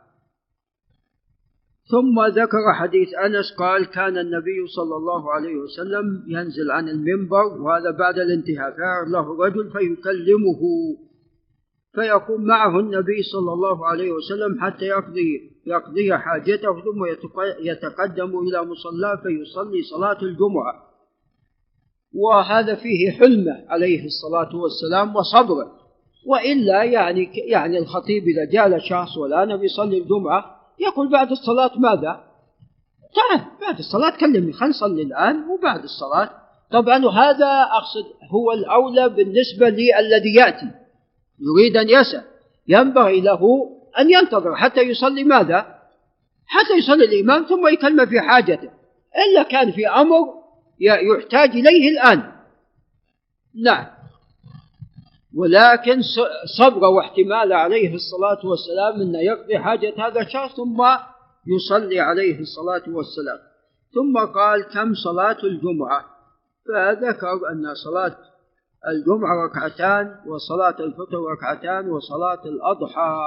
[1.86, 7.90] ثم ذكر حديث أنس قال كان النبي صلى الله عليه وسلم ينزل عن المنبر وهذا
[7.90, 8.70] بعد الانتهاء.
[8.70, 10.60] فيعرض له رجل فيكلمه
[11.94, 17.04] فيقوم معه النبي صلى الله عليه وسلم حتى يقضي يقضي حاجته ثم
[17.60, 20.74] يتقدم إلى مصلاه فيصلي صلاة الجمعة.
[22.14, 25.84] وهذا فيه حلمه عليه الصلاة والسلام وصبره.
[26.26, 32.24] وإلا يعني يعني الخطيب إذا جاء شخص والان بيصلي الجمعة يقول بعد الصلاة ماذا؟
[33.14, 36.30] تعال بعد الصلاة كلمني خلينا نصلي الآن وبعد الصلاة.
[36.70, 40.70] طبعا هذا أقصد هو الأولى بالنسبة للذي يأتي.
[41.40, 42.24] يريد أن يسأل.
[42.68, 45.78] ينبغي له أن ينتظر حتى يصلي ماذا؟
[46.46, 48.70] حتى يصلي الإمام ثم يكلم في حاجته.
[49.26, 50.34] إلا كان في أمر
[50.80, 52.32] يحتاج إليه الآن.
[53.64, 53.86] نعم.
[55.36, 56.00] ولكن
[56.58, 60.82] صبر واحتمال عليه الصلاة والسلام أن يقضي حاجة هذا الشخص ثم
[61.46, 63.38] يصلي عليه الصلاة والسلام.
[63.94, 66.04] ثم قال كم صلاة الجمعة.
[66.68, 68.16] فذكر أن صلاة
[68.88, 73.18] الجمعة ركعتان وصلاة الفطر ركعتان وصلاة الأضحى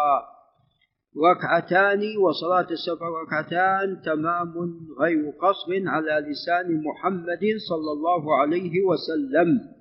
[1.32, 4.54] ركعتان وصلاة السفر ركعتان تمام
[5.02, 9.77] غير قصر على لسان محمد صلى الله عليه وسلم.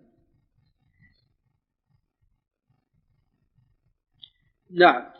[4.70, 5.16] نعم.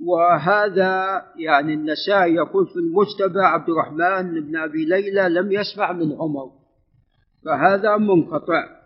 [0.00, 6.52] وهذا يعني النسائي يقول في المجتبى عبد الرحمن بن أبي ليلى لم يسمع من عمر
[7.44, 8.84] فهذا منقطع.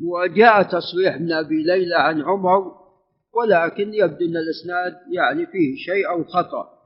[0.00, 2.86] وجاء تصريح ابن أبي ليلى عن عمر
[3.32, 6.76] ولكن يبدو أن الإسناد يعني فيه شيء أو خطأ.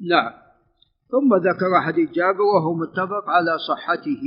[0.00, 0.49] نعم.
[1.10, 4.22] ثم ذكر حديث جابر وهو متفق على صحته.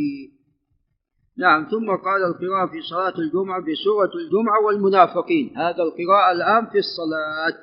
[1.37, 5.57] نعم ثم قال القراءة في صلاة الجمعة بسورة الجمعة والمنافقين.
[5.57, 7.61] هذا القراءة الآن في الصلاة.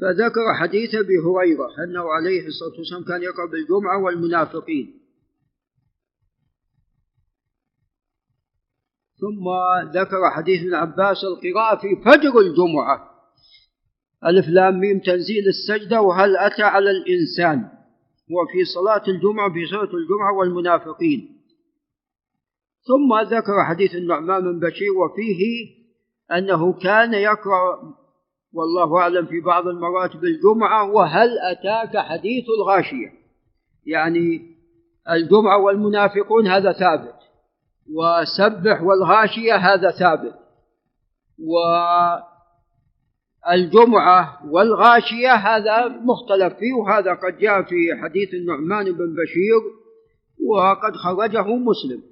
[0.00, 5.00] فذكر حديث أبي هريرة أنه عليه الصلاة والسلام كان يقرأ بالجمعة والمنافقين.
[9.20, 9.44] ثم
[10.00, 13.15] ذكر حديث ابن عباس القراءة في فجر الجمعة.
[14.24, 17.58] ألف لام ميم تنزيل السجدة وهل أتى على الإنسان؟
[18.30, 21.36] وفي صلاة الجمعة في سورة الجمعة والمنافقين.
[22.86, 25.68] ثم ذكر حديث النعمان بن بشير وفيه
[26.32, 27.94] أنه كان يقرأ
[28.52, 33.12] والله أعلم في بعض المرات بالجمعة وهل أتاك حديث الغاشية؟
[33.86, 34.56] يعني
[35.10, 37.16] الجمعة والمنافقون هذا ثابت.
[37.94, 40.34] وسبح والغاشية هذا ثابت.
[43.46, 49.60] والجمعة والغاشية هذا مختلف فيه وهذا قد جاء في حديث النعمان بن بشير
[50.46, 52.02] وقد خرجه مسلم.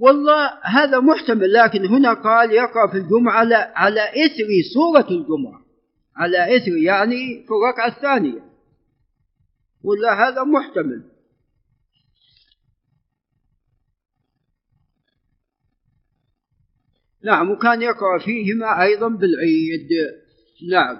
[0.00, 5.60] والله هذا محتمل لكن هنا قال يقرأ في الجمعة على إثر سورة الجمعة.
[6.16, 8.47] على إثر يعني في الركعة الثانية.
[9.84, 11.02] ولا هذا محتمل.
[17.24, 19.88] نعم وكان يقرأ فيهما أيضا بالعيد.
[20.70, 20.96] نعم.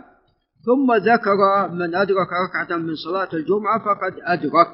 [0.66, 4.72] ثم ذكر من أدرك ركعة من صلاة الجمعة فقد أدرك.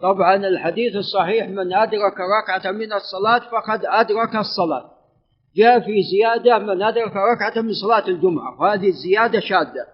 [0.00, 4.90] طبعا الحديث الصحيح من أدرك ركعة من الصلاة فقد أدرك الصلاة.
[5.56, 9.86] جاء في زيادة من أدرك ركعة من صلاة الجمعة وهذه الزيادة شاذة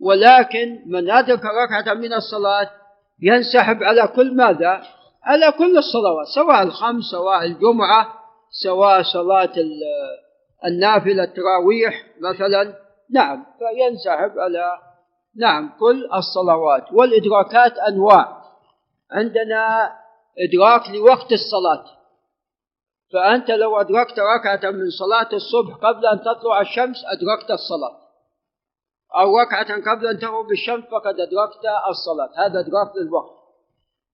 [0.00, 2.70] ولكن من أدرك ركعة من الصلاة
[3.22, 4.82] ينسحب على كل ماذا؟
[5.24, 8.14] على كل الصلوات سواء الخمس سواء الجمعة
[8.62, 9.52] سواء صلاة
[10.64, 12.74] النافلة التراويح مثلا.
[13.10, 14.78] نعم فينسحب على
[15.36, 16.92] نعم كل الصلوات.
[16.92, 18.42] والإدراكات أنواع.
[19.12, 19.92] عندنا
[20.38, 21.84] إدراك لوقت الصلاة.
[23.12, 28.05] فأنت لو أدركت ركعة من صلاة الصبح قبل أن تطلع الشمس أدركت الصلاة.
[29.14, 32.46] أو ركعة قبل أن تغرب الشمس فقد أدركت الصلاة.
[32.46, 33.36] هذا إدراك للوقت.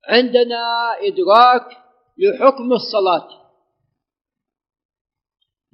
[0.09, 1.67] عندنا إدراك
[2.19, 3.29] لحكم الصلاة.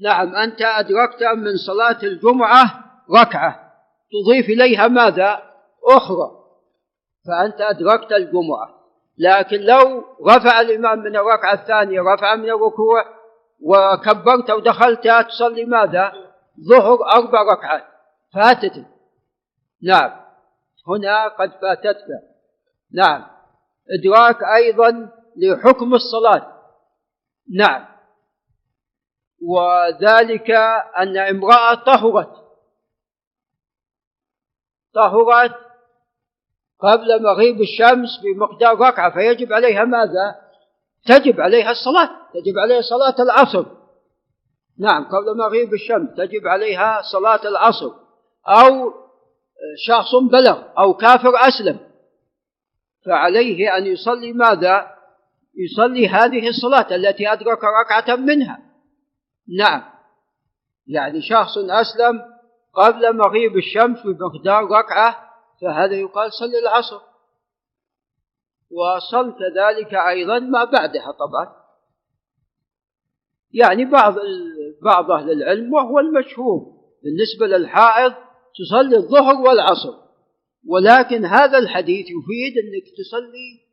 [0.01, 2.85] نعم أنت أدركت من صلاة الجمعة
[3.21, 3.73] ركعة.
[4.12, 5.43] تضيف إليها ماذا؟
[5.89, 6.31] أخرى.
[7.27, 8.79] فأنت أدركت الجمعة.
[9.19, 13.05] لكن لو رفع الإمام من الركعة الثانية رفع من الركوع
[13.62, 16.12] وكبرت ودخلت تصلي ماذا؟
[16.69, 17.85] ظهر أربع ركعات.
[18.35, 18.97] فاتتك.
[19.83, 20.20] نعم.
[20.89, 22.07] هنا قد فاتتك.
[22.93, 23.26] نعم.
[23.99, 26.62] إدراك أيضا لحكم الصلاة.
[27.57, 27.87] نعم.
[29.43, 30.51] وذلك
[30.99, 32.35] أن امرأة طهرت.
[34.95, 35.55] طهرت
[36.81, 40.41] قبل مغيب الشمس بمقدار ركعة فيجب عليها ماذا؟
[41.07, 42.11] تجب عليها الصلاة.
[42.35, 43.66] تجب عليها صلاة العصر.
[44.79, 47.93] نعم قبل مغيب الشمس تجب عليها صلاة العصر.
[48.49, 48.93] أو
[49.86, 51.78] شخص بلغ أو كافر أسلم
[53.06, 54.98] فعليه أن يصلي ماذا؟
[55.54, 58.59] يصلي هذه الصلاة التي أدرك ركعة منها.
[59.59, 59.82] نعم.
[60.86, 62.22] يعني شخص أسلم
[62.74, 65.28] قبل مغيب الشمس بمقدار ركعة
[65.62, 67.00] فهذا يقال صل العصر.
[68.70, 71.59] وصل كذلك أيضا ما بعدها طبعا.
[73.52, 74.14] يعني بعض
[74.82, 78.14] بعض أهل العلم وهو المشهور بالنسبة للحائض
[78.59, 80.09] تصلي الظهر والعصر.
[80.66, 83.68] ولكن هذا الحديث يفيد أنك تصلي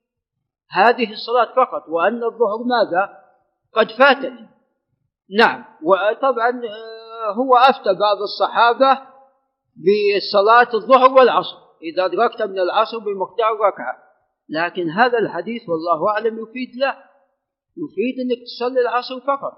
[0.69, 3.25] هذه الصلاة فقط وأن الظهر ماذا؟
[3.73, 4.33] قد فاتت
[5.39, 5.65] نعم.
[5.83, 9.01] وطبعا آه، هو أفتى بعض الصحابة
[9.75, 11.57] بصلاة الظهر والعصر.
[11.83, 14.05] إذا أدركت من العصر بمقدار ركعة
[14.49, 16.97] لكن هذا الحديث والله أعلم يفيد لا.
[17.77, 19.53] يفيد أنك تصلي العصر فقط.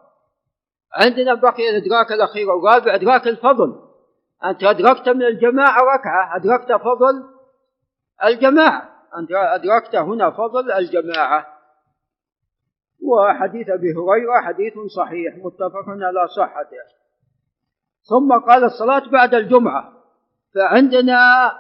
[0.93, 3.86] عندنا بقي الإدراك الأخير الرابع إدراك الفضل.
[4.45, 7.37] أنت أدركت من الجماعة ركعة أدركت فضل
[8.23, 8.89] الجماعة.
[9.17, 11.57] أنت أدركت هنا فضل الجماعة.
[13.01, 16.97] وحديث أبي هريرة حديث صحيح متفق على صحته.
[18.09, 19.93] ثم قال الصلاة بعد الجمعة.
[20.55, 21.51] فعندنا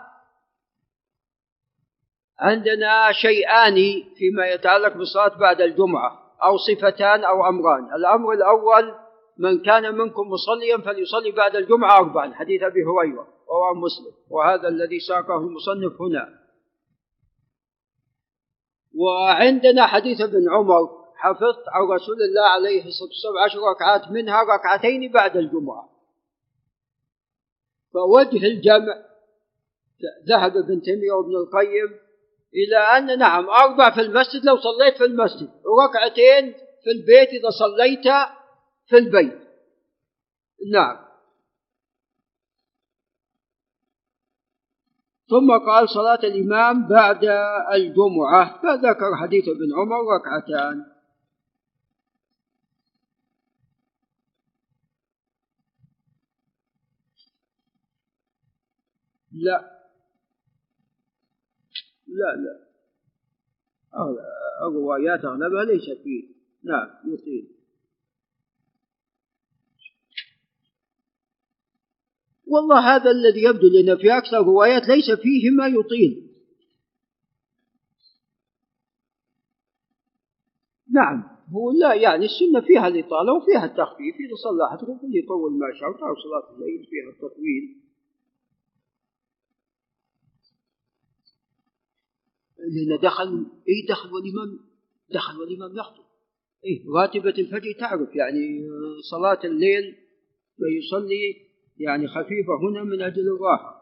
[2.39, 3.75] عندنا شيئان
[4.17, 7.93] فيما يتعلق بالصلاة بعد الجمعة أو صفتان أو أمران.
[7.93, 9.06] الأمر الأول
[9.37, 14.13] من كان منكم مصليا فليصلي بعد الجمعة أربعا حديث أبي هريرة رواه مسلم.
[14.29, 16.39] وهذا الذي ساقه المصنف هنا.
[18.95, 25.11] وعندنا حديث ابن عمر حفظت عن رسول الله عليه الصلاة والسلام عشر ركعات منها ركعتين
[25.11, 25.89] بعد الجمعة.
[27.93, 29.07] فوجه الجمع
[30.29, 31.99] ذهب ابن تيمية وابن القيم
[32.55, 36.53] إلى أن نعم أربع في المسجد لو صليت في المسجد وركعتين
[36.83, 38.05] في البيت إذا صليت
[38.87, 39.47] في البيت.
[40.73, 41.07] نعم.
[45.29, 47.23] ثم قال صلاة الإمام بعد
[47.73, 50.85] الجمعة فذكر حديث ابن عمر ركعتان.
[59.31, 59.77] لا.
[62.07, 62.67] لا لا.
[64.67, 66.27] الروايات أغلبها ليست فيه.
[66.63, 67.56] نعم يطيل.
[72.47, 76.27] والله هذا الذي يبدو لنا في أكثر الروايات ليس فيه ما يطيل.
[80.91, 85.89] نعم هو لا يعني السنة فيها الإطالة وفيها التخفيف إذا صلى أحدكم فليطول ما شاء
[85.89, 87.83] أو صلاة الليل فيها التطويل.
[92.57, 94.59] لأن دخل أي دخل والإمام
[95.09, 96.03] دخل والإمام يخطب.
[96.65, 98.69] إيه راتبة الفجر تعرف يعني
[99.11, 99.95] صلاة الليل
[100.57, 101.46] فيصلي
[101.79, 103.77] يعني خفيفة هنا من أجل الراحة.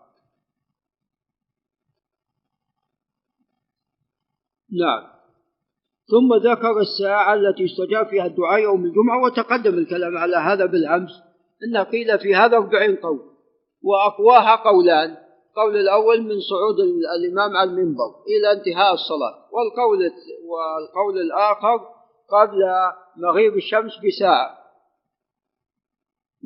[4.79, 5.03] نعم.
[6.07, 11.11] ثم ذكر الساعة التي يستجاب فيها الدعاء يوم الجمعة وتقدم الكلام على هذا بالأمس
[11.63, 13.19] إن قيل في هذا أربعين قول
[13.83, 15.17] وأقواها قولان
[15.49, 16.79] القول الأول من صعود
[17.19, 20.11] الإمام على المنبر إلى انتهاء الصلاة والقول
[20.45, 21.79] والقول الآخر
[22.29, 22.63] قبل
[23.17, 24.64] مغيب الشمس بساعة.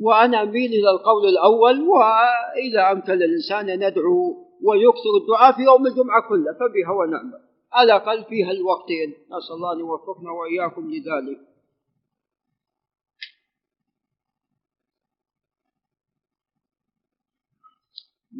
[0.00, 6.28] وأنا أميل إلى القول الأول وإذا أمكن الإنسان أن يدعو ويكثر الدعاء في يوم الجمعة
[6.28, 7.40] كله فبها ونعمة
[7.72, 11.40] على الأقل فيها الوقتين نسأل الله أن يوفقنا وإياكم لذلك.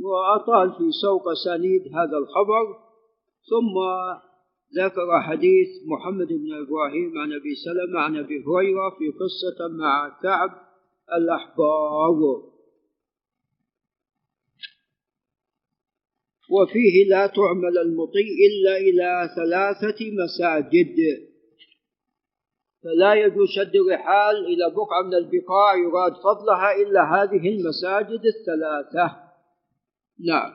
[0.03, 2.65] وأطال في سوق أسانيد هذا الخبر
[3.51, 3.77] ثم
[4.82, 10.69] ذكر حديث محمد بن إبراهيم عن أبي سلمة عن أبي هريرة في قصة مع كعب
[11.16, 12.51] الأحبار
[16.51, 20.97] وفيه لا تعمل المطي إلا إلى ثلاثة مساجد.
[22.82, 29.16] فلا يجوز شد الرحال إلى بقعة من البقاع يراد فضلها إلا هذه المساجد الثلاثة.
[30.27, 30.53] نعم.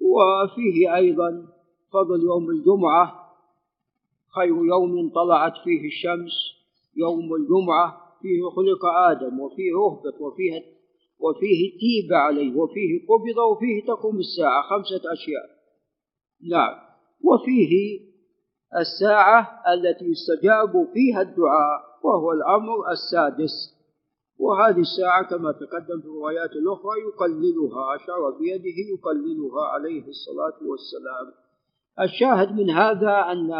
[0.00, 1.46] وفيه أيضا
[1.92, 3.20] فضل يوم الجمعة
[4.34, 6.32] خير يوم طلعت فيه الشمس
[6.96, 10.80] يوم الجمعة فيه خلق آدم وفيه أهبط وفيه
[11.20, 15.46] وفيه تيب عليه وفيه قبض وفيه تقوم الساعة خمسة أشياء.
[16.50, 16.74] نعم.
[17.24, 18.00] وفيه
[18.76, 23.80] الساعة التي يستجاب فيها الدعاء وهو الأمر السادس.
[24.38, 31.26] وهذه الساعة كما تقدم في الروايات الأخرى يقللها أشار بيده يقللها عليه الصلاة والسلام.
[32.00, 33.52] الشاهد من هذا أن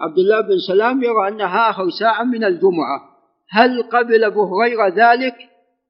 [0.00, 3.17] عبد الله بن سلام يرى أنها آخر ساعة من الجمعة.
[3.50, 5.36] هل قبل أبو هريرة ذلك؟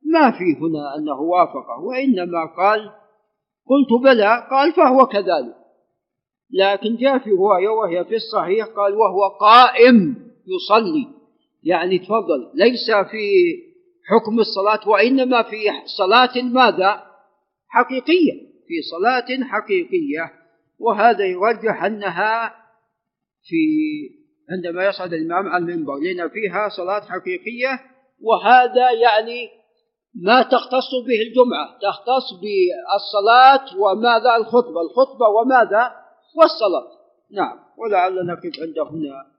[0.03, 2.91] ما في هنا أنه وافقه وإنما قال
[3.67, 5.55] قلت بلى قال فهو كذلك.
[6.51, 10.17] لكن جاء في رواية وهي في الصحيح قال وهو قائم
[10.47, 11.09] يصلي.
[11.63, 13.29] يعني تفضل ليس في
[14.09, 15.57] حكم الصلاة وإنما في
[15.99, 17.03] صلاة ماذا؟
[17.69, 18.33] حقيقية
[18.69, 20.33] في صلاة حقيقية.
[20.79, 22.55] وهذا يرجح أنها
[23.43, 23.57] في
[24.51, 27.81] عندما يصعد الإمام على المنبر لأن فيها صلاة حقيقية
[28.21, 29.49] وهذا يعني
[30.15, 35.93] ما تختص به الجمعة تختص بالصلاة وماذا الخطبة الخطبة وماذا
[36.37, 36.89] والصلاة.
[37.33, 39.38] نعم ولعلنا نقف عند هنا.